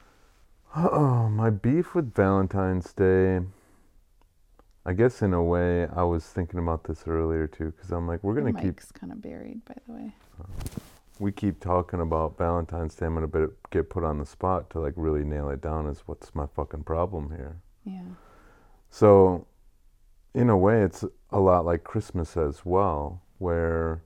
Oh, 0.76 1.30
my 1.30 1.50
beef 1.50 1.96
with 1.96 2.13
Valentine's 2.13 2.91
Day. 2.93 3.39
I 4.88 4.93
guess 4.93 5.21
in 5.21 5.34
a 5.34 5.43
way, 5.43 5.86
I 5.88 6.04
was 6.04 6.23
thinking 6.23 6.60
about 6.60 6.86
this 6.86 7.04
earlier 7.08 7.45
too, 7.45 7.73
because 7.76 7.91
I'm 7.91 8.08
like, 8.08 8.23
we're 8.23 8.36
gonna 8.36 8.54
keep 8.54 8.63
mic's 8.63 8.89
kind 8.89 9.12
of 9.12 9.21
buried, 9.21 9.65
by 9.65 9.76
the 9.86 9.93
way. 9.93 10.15
we 11.19 11.34
keep 11.34 11.60
talking 11.60 12.00
about 12.00 12.38
Valentine's 12.38 12.95
Day. 12.95 13.06
I'm 13.06 13.13
gonna 13.13 13.28
bit- 13.28 13.69
get 13.69 13.89
put 13.89 14.06
on 14.06 14.17
the 14.17 14.26
spot 14.26 14.69
to 14.69 14.80
like 14.80 14.93
really 14.95 15.26
nail 15.26 15.50
it 15.50 15.60
down 15.60 15.89
as 15.89 16.00
what's 16.08 16.34
my 16.34 16.45
fucking 16.56 16.84
problem 16.84 17.32
here. 17.32 17.58
Yeah. 17.84 18.06
So, 18.89 19.45
in 20.34 20.50
a 20.50 20.58
way, 20.58 20.84
it's 20.84 21.04
a 21.32 21.39
lot 21.41 21.65
like 21.65 21.84
Christmas 21.84 22.38
as 22.38 22.65
well, 22.65 23.21
where 23.39 24.04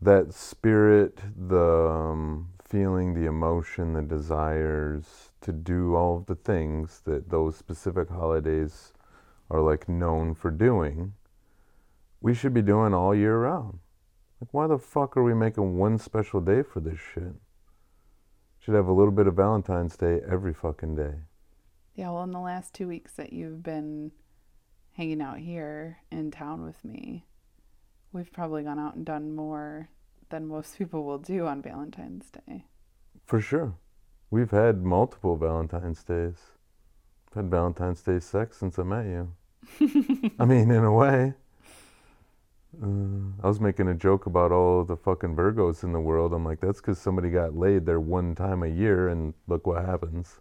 that 0.00 0.32
spirit, 0.32 1.18
the 1.36 1.90
um, 1.90 2.48
feeling, 2.64 3.12
the 3.12 3.26
emotion, 3.26 3.92
the 3.92 4.00
desires 4.00 5.30
to 5.42 5.52
do 5.52 5.94
all 5.94 6.16
of 6.16 6.24
the 6.24 6.36
things 6.36 7.02
that 7.04 7.28
those 7.28 7.54
specific 7.54 8.08
holidays 8.08 8.94
are 9.50 9.60
like 9.60 9.88
known 9.88 10.34
for 10.34 10.50
doing, 10.50 11.14
we 12.20 12.34
should 12.34 12.54
be 12.54 12.62
doing 12.62 12.94
all 12.94 13.14
year 13.14 13.38
round. 13.38 13.78
Like, 14.40 14.52
why 14.52 14.66
the 14.66 14.78
fuck 14.78 15.16
are 15.16 15.22
we 15.22 15.34
making 15.34 15.78
one 15.78 15.98
special 15.98 16.40
day 16.40 16.62
for 16.62 16.80
this 16.80 16.98
shit? 16.98 17.34
Should 18.60 18.74
have 18.74 18.86
a 18.86 18.92
little 18.92 19.12
bit 19.12 19.26
of 19.26 19.34
Valentine's 19.34 19.96
Day 19.96 20.20
every 20.28 20.54
fucking 20.54 20.94
day. 20.94 21.14
Yeah, 21.94 22.10
well, 22.10 22.22
in 22.22 22.30
the 22.30 22.38
last 22.38 22.74
two 22.74 22.86
weeks 22.86 23.12
that 23.14 23.32
you've 23.32 23.62
been 23.62 24.12
hanging 24.92 25.20
out 25.20 25.38
here 25.38 25.98
in 26.12 26.30
town 26.30 26.64
with 26.64 26.84
me, 26.84 27.26
we've 28.12 28.32
probably 28.32 28.62
gone 28.62 28.78
out 28.78 28.94
and 28.94 29.04
done 29.04 29.34
more 29.34 29.88
than 30.30 30.46
most 30.46 30.78
people 30.78 31.04
will 31.04 31.18
do 31.18 31.46
on 31.46 31.62
Valentine's 31.62 32.30
Day. 32.30 32.66
For 33.26 33.40
sure. 33.40 33.74
We've 34.30 34.50
had 34.50 34.82
multiple 34.84 35.36
Valentine's 35.36 36.04
Days. 36.04 36.36
Had 37.38 37.52
Valentine's 37.52 38.02
Day 38.02 38.18
sex 38.18 38.56
since 38.56 38.80
I 38.80 38.82
met 38.82 39.06
you. 39.06 39.32
I 40.40 40.44
mean, 40.44 40.72
in 40.72 40.82
a 40.82 40.92
way. 40.92 41.34
Uh, 42.82 42.86
I 43.44 43.46
was 43.46 43.60
making 43.60 43.86
a 43.86 43.94
joke 43.94 44.26
about 44.26 44.50
all 44.50 44.82
the 44.82 44.96
fucking 44.96 45.36
Virgos 45.36 45.84
in 45.84 45.92
the 45.92 46.00
world. 46.00 46.32
I'm 46.34 46.44
like, 46.44 46.58
that's 46.58 46.80
because 46.80 46.98
somebody 46.98 47.30
got 47.30 47.54
laid 47.56 47.86
there 47.86 48.00
one 48.00 48.34
time 48.34 48.64
a 48.64 48.66
year, 48.66 49.06
and 49.06 49.34
look 49.46 49.68
what 49.68 49.84
happens. 49.84 50.40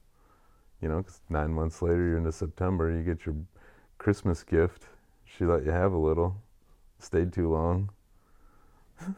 You 0.81 0.89
know, 0.89 1.03
'cause 1.03 1.21
nine 1.29 1.53
months 1.53 1.83
later, 1.83 2.03
you're 2.03 2.17
into 2.17 2.31
September, 2.31 2.89
you 2.89 3.03
get 3.03 3.27
your 3.27 3.35
Christmas 3.99 4.41
gift. 4.43 4.87
She 5.23 5.45
let 5.45 5.65
you 5.65 5.71
have 5.71 5.93
a 5.93 5.97
little. 5.99 6.41
Stayed 6.97 7.31
too 7.31 7.51
long. 7.51 7.91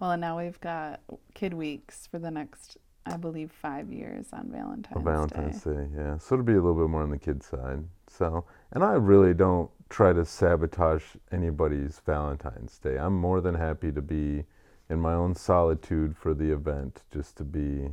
Well, 0.00 0.10
and 0.10 0.20
now 0.20 0.38
we've 0.38 0.60
got 0.60 0.98
kid 1.34 1.54
weeks 1.54 2.08
for 2.08 2.18
the 2.18 2.32
next, 2.32 2.76
I 3.04 3.16
believe, 3.16 3.50
five 3.50 3.92
years 3.92 4.26
on 4.32 4.50
Valentine's, 4.50 4.96
On 4.96 5.04
Valentine's 5.04 5.62
Day. 5.62 5.72
Day, 5.72 5.86
yeah. 5.96 6.18
So 6.18 6.34
it'll 6.34 6.44
be 6.44 6.52
a 6.52 6.56
little 6.56 6.74
bit 6.74 6.88
more 6.88 7.02
on 7.02 7.10
the 7.10 7.18
kid 7.18 7.42
side. 7.42 7.84
So, 8.08 8.44
and 8.72 8.84
I 8.84 8.92
really 8.92 9.34
don't 9.34 9.70
try 9.88 10.12
to 10.12 10.24
sabotage 10.24 11.04
anybody's 11.32 12.00
Valentine's 12.06 12.78
Day. 12.78 12.96
I'm 12.96 13.18
more 13.18 13.40
than 13.40 13.54
happy 13.54 13.90
to 13.92 14.02
be 14.02 14.44
in 14.88 15.00
my 15.00 15.14
own 15.14 15.34
solitude 15.34 16.16
for 16.16 16.32
the 16.34 16.52
event, 16.52 17.02
just 17.12 17.36
to 17.38 17.44
be 17.44 17.90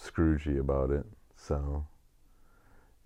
Scroogey 0.00 0.58
about 0.58 0.90
it. 0.90 1.04
So, 1.36 1.86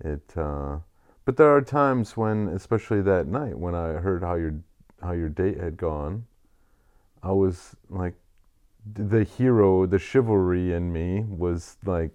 it. 0.04 0.36
Uh, 0.36 0.78
but 1.24 1.36
there 1.36 1.54
are 1.54 1.62
times 1.62 2.16
when, 2.16 2.48
especially 2.48 3.02
that 3.02 3.26
night, 3.26 3.58
when 3.58 3.74
I 3.74 3.94
heard 3.94 4.22
how 4.22 4.36
your 4.36 4.54
how 5.02 5.12
your 5.12 5.28
date 5.28 5.58
had 5.58 5.76
gone, 5.76 6.26
I 7.22 7.32
was 7.32 7.76
like, 7.88 8.14
the 8.94 9.24
hero, 9.24 9.86
the 9.86 9.98
chivalry 9.98 10.72
in 10.72 10.92
me 10.92 11.24
was 11.28 11.76
like 11.84 12.10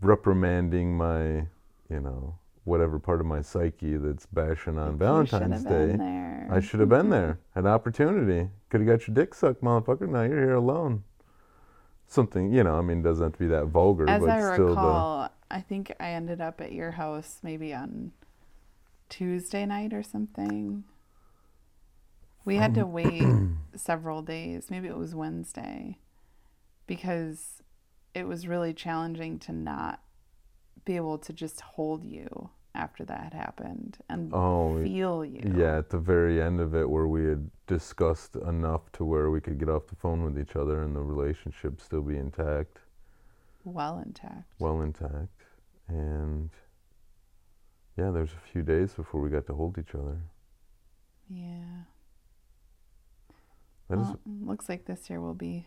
reprimanding 0.00 0.96
my, 0.96 1.46
you 1.88 2.00
know, 2.00 2.36
whatever 2.64 2.98
part 2.98 3.20
of 3.20 3.26
my 3.26 3.40
psyche 3.40 3.96
that's 3.96 4.26
bashing 4.26 4.78
on 4.78 4.98
Valentine's 4.98 5.32
you 5.32 5.38
should 5.38 5.70
have 5.70 5.90
Day. 5.90 5.96
there. 5.96 6.48
I 6.50 6.60
should 6.60 6.80
have 6.80 6.88
been 6.88 7.02
mm-hmm. 7.02 7.10
there. 7.10 7.38
Had 7.54 7.66
opportunity. 7.66 8.50
Could 8.68 8.82
have 8.82 8.88
got 8.88 9.08
your 9.08 9.14
dick 9.14 9.34
sucked, 9.34 9.62
motherfucker. 9.62 10.08
Now 10.08 10.22
you're 10.22 10.42
here 10.42 10.54
alone. 10.54 11.02
Something, 12.06 12.52
you 12.52 12.64
know, 12.64 12.78
I 12.78 12.80
mean, 12.80 13.00
it 13.00 13.02
doesn't 13.02 13.24
have 13.24 13.32
to 13.32 13.38
be 13.38 13.48
that 13.48 13.66
vulgar, 13.66 14.08
As 14.08 14.20
but 14.20 14.30
I 14.30 14.54
still 14.54 14.68
recall, 14.68 15.30
I 15.50 15.60
think 15.60 15.92
I 16.00 16.10
ended 16.10 16.40
up 16.40 16.60
at 16.60 16.72
your 16.72 16.92
house 16.92 17.40
maybe 17.42 17.74
on 17.74 18.12
Tuesday 19.08 19.66
night 19.66 19.92
or 19.92 20.02
something. 20.02 20.84
We 22.48 22.56
had 22.56 22.74
to 22.76 22.82
um, 22.82 22.92
wait 22.92 23.22
several 23.76 24.22
days. 24.22 24.70
Maybe 24.70 24.88
it 24.88 24.96
was 24.96 25.14
Wednesday 25.14 25.98
because 26.86 27.62
it 28.14 28.26
was 28.26 28.48
really 28.48 28.72
challenging 28.72 29.38
to 29.40 29.52
not 29.52 30.00
be 30.86 30.96
able 30.96 31.18
to 31.18 31.34
just 31.34 31.60
hold 31.60 32.06
you 32.06 32.48
after 32.74 33.04
that 33.04 33.20
had 33.20 33.34
happened 33.34 33.98
and 34.08 34.32
oh, 34.32 34.82
feel 34.82 35.26
you. 35.26 35.42
yeah, 35.58 35.76
at 35.76 35.90
the 35.90 35.98
very 35.98 36.40
end 36.40 36.58
of 36.58 36.74
it 36.74 36.88
where 36.88 37.06
we 37.06 37.26
had 37.26 37.50
discussed 37.66 38.34
enough 38.36 38.90
to 38.92 39.04
where 39.04 39.30
we 39.30 39.42
could 39.42 39.58
get 39.58 39.68
off 39.68 39.86
the 39.86 39.96
phone 39.96 40.24
with 40.24 40.38
each 40.38 40.56
other 40.56 40.84
and 40.84 40.96
the 40.96 41.00
relationship 41.00 41.78
still 41.82 42.00
be 42.00 42.16
intact. 42.16 42.78
Well 43.64 43.98
intact. 43.98 44.54
well 44.58 44.80
intact. 44.80 45.42
And 45.88 46.48
yeah, 47.98 48.10
there's 48.10 48.32
a 48.32 48.52
few 48.52 48.62
days 48.62 48.94
before 48.94 49.20
we 49.20 49.28
got 49.28 49.46
to 49.48 49.54
hold 49.54 49.76
each 49.76 49.94
other. 49.94 50.16
Yeah. 51.28 51.82
That 53.88 53.98
is, 53.98 54.06
Well, 54.08 54.18
looks 54.26 54.68
like 54.68 54.84
this 54.84 55.08
year 55.08 55.20
we'll 55.20 55.34
be 55.34 55.66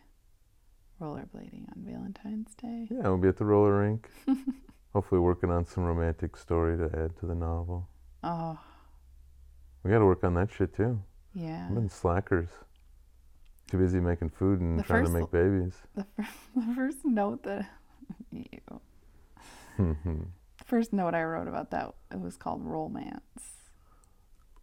rollerblading 1.02 1.68
on 1.70 1.84
Valentine's 1.86 2.54
Day. 2.56 2.88
yeah, 2.92 3.02
we'll 3.04 3.18
be 3.18 3.28
at 3.28 3.38
the 3.38 3.46
roller 3.46 3.80
rink. 3.80 4.10
Hopefully, 4.94 5.20
working 5.22 5.50
on 5.50 5.66
some 5.66 5.86
romantic 5.86 6.36
story 6.36 6.78
to 6.78 6.86
add 6.98 7.18
to 7.20 7.26
the 7.26 7.34
novel. 7.36 7.88
Oh, 8.24 8.60
We 9.84 9.90
got 9.92 10.00
to 10.00 10.06
work 10.06 10.24
on 10.24 10.34
that 10.36 10.52
shit 10.52 10.76
too. 10.76 11.02
yeah. 11.34 11.66
I've 11.70 11.76
been 11.76 11.90
slackers. 11.90 12.50
Too 13.70 13.78
busy 13.78 14.00
making 14.02 14.30
food 14.30 14.60
and 14.60 14.78
The 14.78 14.84
trying 14.84 15.06
to 15.06 15.12
make 15.12 15.32
babies. 15.32 15.74
The, 15.96 16.04
fir- 16.16 16.28
the 16.68 16.76
first 16.76 17.06
note 17.06 17.44
that 17.44 17.70
you, 18.32 18.46
oh 18.70 18.82
first 20.66 20.94
note 20.94 21.16
I 21.16 21.24
wrote 21.24 21.48
about 21.48 21.72
that 21.72 21.94
it 22.12 22.20
was 22.20 22.38
called 22.38 22.64
romance. 22.64 23.22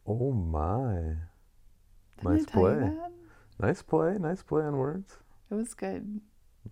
Oh 0.06 0.30
my. 0.32 1.16
Didn't 2.18 2.24
Nice 2.36 2.42
I 2.42 2.44
tell 2.52 2.62
you 2.62 2.68
play. 2.76 2.88
that? 2.90 3.12
Nice 3.60 3.82
play. 3.82 4.16
Nice 4.18 4.42
play 4.42 4.62
on 4.62 4.76
words. 4.78 5.16
It 5.50 5.54
was 5.54 5.74
good. 5.74 6.20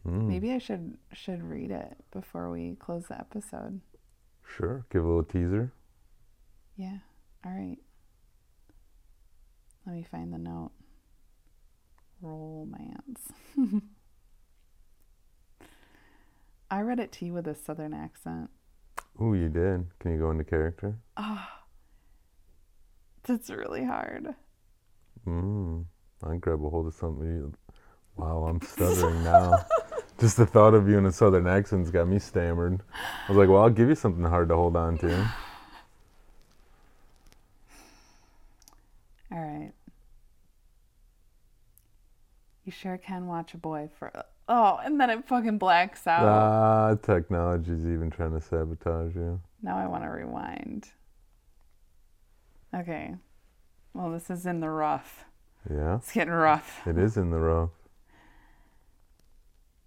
Mm, 0.07 0.26
Maybe 0.26 0.53
I 0.53 0.59
should 0.59 0.99
should 1.12 1.43
read 1.43 1.70
it 1.70 1.97
before 2.12 2.51
we 2.51 2.76
close 2.78 3.07
the 3.09 3.18
episode. 3.18 3.80
Sure. 4.47 4.84
Give 4.91 5.03
a 5.05 5.07
little 5.07 5.24
teaser. 5.24 5.72
Yeah. 6.76 6.99
All 7.45 7.53
right. 7.53 7.78
Let 9.87 9.95
me 9.97 10.07
find 10.11 10.32
the 10.32 10.39
note. 10.39 10.72
Romance. 12.20 13.32
I 16.70 16.80
read 16.80 16.99
it 17.01 17.12
to 17.12 17.24
you 17.24 17.32
with 17.32 17.47
a 17.47 17.55
southern 17.55 17.95
accent. 17.95 18.51
Ooh, 19.22 19.34
you 19.34 19.49
did. 19.49 19.87
Can 20.01 20.12
you 20.12 20.18
go 20.18 20.30
into 20.30 20.45
character? 20.45 20.99
Ah, 21.16 21.62
that's 23.22 23.49
really 23.51 23.84
hard. 23.84 24.34
Mm. 25.26 25.87
I 26.23 26.37
grab 26.37 26.64
a 26.64 26.69
hold 26.69 26.87
of 26.87 26.95
something. 26.95 27.55
Wow, 28.17 28.45
I'm 28.45 28.61
stuttering 28.61 29.23
now. 29.25 29.64
Just 30.19 30.39
the 30.39 30.47
thought 30.47 30.73
of 30.73 30.89
you 30.89 30.97
in 30.97 31.05
a 31.05 31.12
southern 31.12 31.47
accent's 31.47 31.91
got 31.91 32.09
me 32.09 32.19
stammered. 32.19 32.81
I 33.29 33.33
was 33.33 33.37
like, 33.37 33.51
well, 33.51 33.62
I'll 33.62 33.71
give 33.71 33.91
you 33.91 33.95
something 33.95 34.25
hard 34.25 34.49
to 34.49 34.57
hold 34.57 34.75
on 34.75 34.97
to. 34.99 35.14
All 39.31 39.39
right. 39.39 39.73
You 42.64 42.73
sure 42.73 42.97
can 42.97 43.27
watch 43.27 43.53
a 43.53 43.59
boy 43.59 43.91
for. 43.99 44.11
Oh, 44.49 44.81
and 44.83 44.99
then 44.99 45.11
it 45.11 45.29
fucking 45.29 45.59
blacks 45.59 46.07
out. 46.07 46.25
Ah, 46.25 46.95
technology's 46.95 47.85
even 47.85 48.11
trying 48.11 48.33
to 48.33 48.41
sabotage 48.41 49.14
you. 49.14 49.41
Now 49.62 49.77
I 49.77 49.87
want 49.87 50.05
to 50.05 50.09
rewind. 50.09 50.89
Okay. 52.75 53.14
Well, 53.93 54.11
this 54.11 54.31
is 54.31 54.47
in 54.47 54.61
the 54.61 54.71
rough. 54.71 55.27
Yeah, 55.71 55.97
It's 55.97 56.12
getting 56.12 56.33
rough. 56.33 56.87
it 56.87 56.97
is 56.99 57.17
in 57.17 57.31
the 57.31 57.39
rough. 57.39 57.71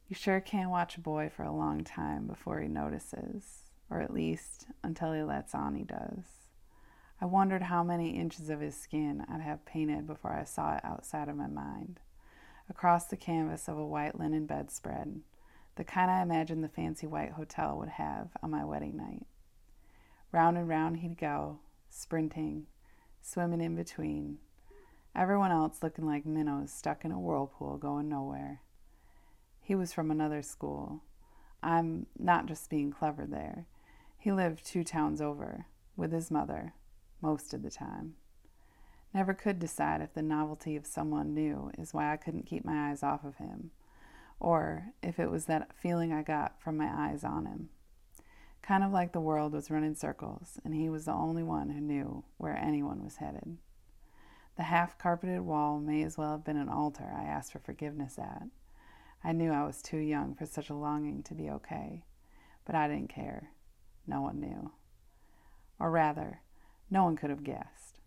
You 0.08 0.16
sure 0.16 0.42
can't 0.42 0.72
watch 0.72 0.98
a 0.98 1.02
boy 1.02 1.30
for 1.34 1.44
a 1.44 1.52
long 1.52 1.84
time 1.84 2.26
before 2.28 2.60
he 2.60 2.68
notices, 2.68 3.60
or 3.90 4.02
at 4.02 4.14
least 4.14 4.66
until 4.84 5.14
he 5.14 5.22
lets 5.22 5.54
on 5.54 5.76
he 5.76 5.84
does. 5.84 6.26
I 7.22 7.26
wondered 7.26 7.64
how 7.64 7.84
many 7.84 8.12
inches 8.18 8.50
of 8.50 8.60
his 8.60 8.76
skin 8.76 9.26
I'd 9.30 9.42
have 9.42 9.66
painted 9.66 10.08
before 10.08 10.32
I 10.34 10.44
saw 10.46 10.76
it 10.78 10.86
outside 10.86 11.28
of 11.30 11.36
my 11.36 11.48
mind. 11.48 12.00
Across 12.70 13.06
the 13.06 13.18
canvas 13.18 13.68
of 13.68 13.78
a 13.78 13.86
white 13.86 14.18
linen 14.20 14.46
bedspread, 14.46 15.22
the 15.76 15.84
kind 15.84 16.10
I 16.10 16.22
imagined 16.22 16.64
the 16.64 16.70
fancy 16.70 17.08
white 17.08 17.34
hotel 17.34 17.78
would 17.78 17.90
have 17.90 18.30
on 18.42 18.52
my 18.52 18.64
wedding 18.66 18.98
night. 18.98 19.26
Round 20.32 20.58
and 20.58 20.68
round 20.68 20.98
he'd 20.98 21.18
go, 21.18 21.60
sprinting, 21.90 22.68
swimming 23.22 23.62
in 23.62 23.76
between, 23.76 24.38
everyone 25.16 25.52
else 25.52 25.84
looking 25.84 26.06
like 26.06 26.26
minnows 26.26 26.72
stuck 26.72 27.04
in 27.04 27.12
a 27.12 27.20
whirlpool 27.20 27.78
going 27.78 28.10
nowhere. 28.10 28.62
He 29.62 29.76
was 29.76 29.94
from 29.94 30.12
another 30.12 30.42
school. 30.42 31.04
I'm 31.62 32.06
not 32.18 32.46
just 32.46 32.70
being 32.70 32.92
clever 32.92 33.26
there. 33.26 33.68
He 34.18 34.32
lived 34.32 34.66
two 34.66 34.84
towns 34.84 35.22
over 35.22 35.66
with 35.96 36.12
his 36.12 36.32
mother 36.32 36.74
most 37.22 37.54
of 37.54 37.64
the 37.64 37.70
time. 37.70 38.16
Never 39.14 39.34
could 39.34 39.60
decide 39.60 40.02
if 40.02 40.14
the 40.14 40.22
novelty 40.22 40.76
of 40.76 40.86
someone 40.86 41.34
new 41.34 41.72
is 41.78 41.94
why 41.94 42.14
I 42.14 42.18
couldn't 42.18 42.46
keep 42.46 42.64
my 42.64 42.90
eyes 42.90 43.02
off 43.02 43.24
of 43.24 43.38
him, 43.38 43.72
or 44.40 44.94
if 45.02 45.20
it 45.20 45.32
was 45.32 45.46
that 45.46 45.72
feeling 45.76 46.14
I 46.14 46.22
got 46.22 46.62
from 46.62 46.78
my 46.78 46.88
eyes 46.88 47.24
on 47.24 47.46
him. 47.46 47.70
Kind 48.62 48.84
of 48.84 48.92
like 48.92 49.14
the 49.14 49.20
world 49.20 49.54
was 49.54 49.72
running 49.72 49.96
circles, 49.96 50.60
and 50.64 50.76
he 50.76 50.90
was 50.90 51.06
the 51.06 51.14
only 51.14 51.44
one 51.44 51.70
who 51.70 51.82
knew 51.82 52.24
where 52.38 52.56
anyone 52.56 53.04
was 53.04 53.18
headed. 53.18 53.58
The 54.60 54.66
half 54.66 54.98
carpeted 54.98 55.40
wall 55.40 55.80
may 55.80 56.04
as 56.04 56.18
well 56.18 56.32
have 56.32 56.44
been 56.44 56.58
an 56.58 56.68
altar 56.68 57.10
I 57.18 57.24
asked 57.24 57.54
for 57.54 57.60
forgiveness 57.60 58.20
at. 58.20 58.44
I 59.24 59.32
knew 59.32 59.54
I 59.54 59.66
was 59.66 59.82
too 59.82 60.00
young 60.00 60.36
for 60.36 60.46
such 60.46 60.70
a 60.70 60.74
longing 60.74 61.24
to 61.24 61.34
be 61.34 61.50
okay, 61.50 62.04
but 62.66 62.76
I 62.76 62.90
didn't 62.90 63.08
care. 63.08 63.52
No 64.06 64.20
one 64.20 64.42
knew. 64.42 64.72
Or 65.80 65.90
rather, 65.90 66.42
no 66.92 67.06
one 67.06 67.16
could 67.16 67.30
have 67.30 67.46
guessed. 67.46 68.02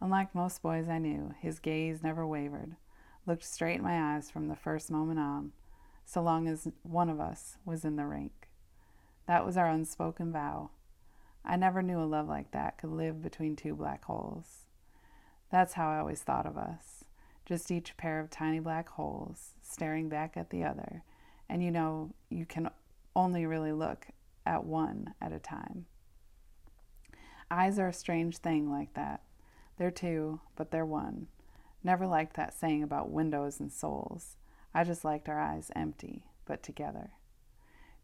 Unlike 0.00 0.34
most 0.34 0.62
boys 0.62 0.88
I 0.88 0.96
knew, 0.96 1.34
his 1.38 1.58
gaze 1.58 2.02
never 2.02 2.26
wavered, 2.26 2.76
looked 3.26 3.44
straight 3.44 3.76
in 3.76 3.82
my 3.82 4.14
eyes 4.16 4.30
from 4.30 4.48
the 4.48 4.56
first 4.56 4.90
moment 4.90 5.18
on, 5.18 5.52
so 6.06 6.22
long 6.22 6.48
as 6.48 6.66
one 6.82 7.10
of 7.10 7.20
us 7.20 7.58
was 7.66 7.84
in 7.84 7.96
the 7.96 8.06
rink. 8.06 8.48
That 9.26 9.44
was 9.44 9.58
our 9.58 9.68
unspoken 9.68 10.32
vow. 10.32 10.70
I 11.44 11.56
never 11.56 11.82
knew 11.82 12.00
a 12.00 12.08
love 12.08 12.26
like 12.26 12.52
that 12.52 12.78
could 12.78 12.88
live 12.88 13.20
between 13.20 13.54
two 13.54 13.74
black 13.74 14.06
holes. 14.06 14.69
That's 15.50 15.74
how 15.74 15.90
I 15.90 15.98
always 15.98 16.22
thought 16.22 16.46
of 16.46 16.56
us 16.56 17.00
just 17.50 17.72
each 17.72 17.96
pair 17.96 18.20
of 18.20 18.30
tiny 18.30 18.60
black 18.60 18.88
holes 18.90 19.54
staring 19.60 20.08
back 20.08 20.36
at 20.36 20.50
the 20.50 20.62
other, 20.62 21.02
and 21.48 21.64
you 21.64 21.68
know 21.68 22.14
you 22.28 22.46
can 22.46 22.70
only 23.16 23.44
really 23.44 23.72
look 23.72 24.06
at 24.46 24.64
one 24.64 25.14
at 25.20 25.32
a 25.32 25.40
time. 25.40 25.86
Eyes 27.50 27.76
are 27.76 27.88
a 27.88 27.92
strange 27.92 28.38
thing 28.38 28.70
like 28.70 28.94
that. 28.94 29.22
They're 29.78 29.90
two, 29.90 30.40
but 30.54 30.70
they're 30.70 30.86
one. 30.86 31.26
Never 31.82 32.06
liked 32.06 32.36
that 32.36 32.54
saying 32.54 32.84
about 32.84 33.10
windows 33.10 33.58
and 33.58 33.72
souls. 33.72 34.36
I 34.72 34.84
just 34.84 35.04
liked 35.04 35.28
our 35.28 35.40
eyes 35.40 35.72
empty, 35.74 36.26
but 36.46 36.62
together. 36.62 37.10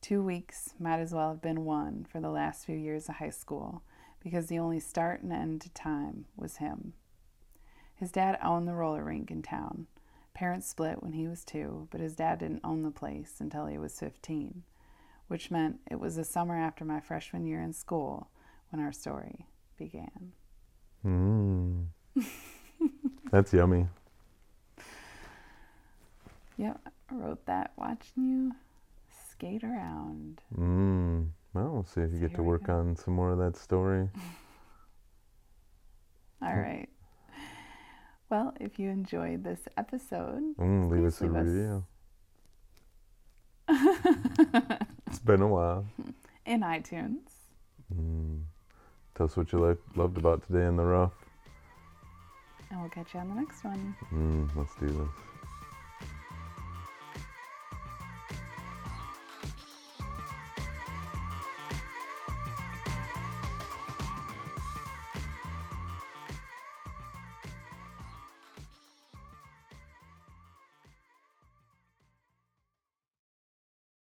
Two 0.00 0.24
weeks 0.24 0.74
might 0.80 0.98
as 0.98 1.12
well 1.12 1.28
have 1.28 1.40
been 1.40 1.64
one 1.64 2.04
for 2.10 2.20
the 2.20 2.30
last 2.30 2.66
few 2.66 2.76
years 2.76 3.08
of 3.08 3.16
high 3.16 3.30
school 3.30 3.82
because 4.18 4.46
the 4.46 4.58
only 4.58 4.80
start 4.80 5.22
and 5.22 5.32
end 5.32 5.60
to 5.60 5.70
time 5.70 6.24
was 6.36 6.56
him. 6.56 6.94
His 7.96 8.12
dad 8.12 8.38
owned 8.42 8.68
the 8.68 8.74
roller 8.74 9.02
rink 9.02 9.30
in 9.30 9.42
town. 9.42 9.86
Parents 10.34 10.68
split 10.68 11.02
when 11.02 11.14
he 11.14 11.26
was 11.26 11.44
two, 11.44 11.88
but 11.90 12.00
his 12.00 12.14
dad 12.14 12.40
didn't 12.40 12.60
own 12.62 12.82
the 12.82 12.90
place 12.90 13.36
until 13.40 13.66
he 13.66 13.78
was 13.78 13.98
15, 13.98 14.62
which 15.28 15.50
meant 15.50 15.80
it 15.90 15.98
was 15.98 16.16
the 16.16 16.24
summer 16.24 16.56
after 16.56 16.84
my 16.84 17.00
freshman 17.00 17.46
year 17.46 17.62
in 17.62 17.72
school 17.72 18.28
when 18.70 18.84
our 18.84 18.92
story 18.92 19.46
began. 19.78 20.32
Mm. 21.04 21.86
That's 23.30 23.52
yummy. 23.52 23.86
Yep, 26.58 26.80
I 27.10 27.14
wrote 27.14 27.46
that 27.46 27.72
watching 27.76 28.28
you 28.28 28.52
skate 29.30 29.64
around. 29.64 30.42
Mm. 30.54 31.28
Well, 31.54 31.70
we'll 31.70 31.84
see 31.84 32.02
if 32.02 32.12
you 32.12 32.18
So 32.18 32.26
get 32.26 32.34
to 32.36 32.42
work 32.42 32.68
on 32.68 32.96
some 32.96 33.14
more 33.14 33.32
of 33.32 33.38
that 33.38 33.56
story. 33.56 34.10
All 36.42 36.54
right. 36.54 36.88
Well, 38.28 38.54
if 38.60 38.78
you 38.78 38.90
enjoyed 38.90 39.44
this 39.44 39.60
episode, 39.76 40.56
Mm, 40.58 40.90
leave 40.90 41.04
us 41.04 41.20
a 41.20 41.24
leave 41.24 41.36
us- 41.36 41.46
review. 41.46 41.84
It's 45.06 45.18
been 45.20 45.42
a 45.42 45.48
while. 45.48 45.86
in 46.44 46.60
iTunes, 46.60 47.30
Mm. 47.94 48.42
Tell 49.14 49.26
us 49.26 49.36
what 49.36 49.52
you 49.52 49.78
loved 49.94 50.18
about 50.18 50.42
today 50.46 50.66
in 50.66 50.76
the 50.76 50.84
rough. 50.84 51.12
and 52.70 52.80
we'll 52.80 52.90
catch 52.90 53.14
you 53.14 53.20
on 53.20 53.28
the 53.28 53.34
next 53.36 53.62
one. 53.64 53.94
Mm, 54.12 54.50
let's 54.56 54.74
do 54.76 54.86
this. 54.88 55.35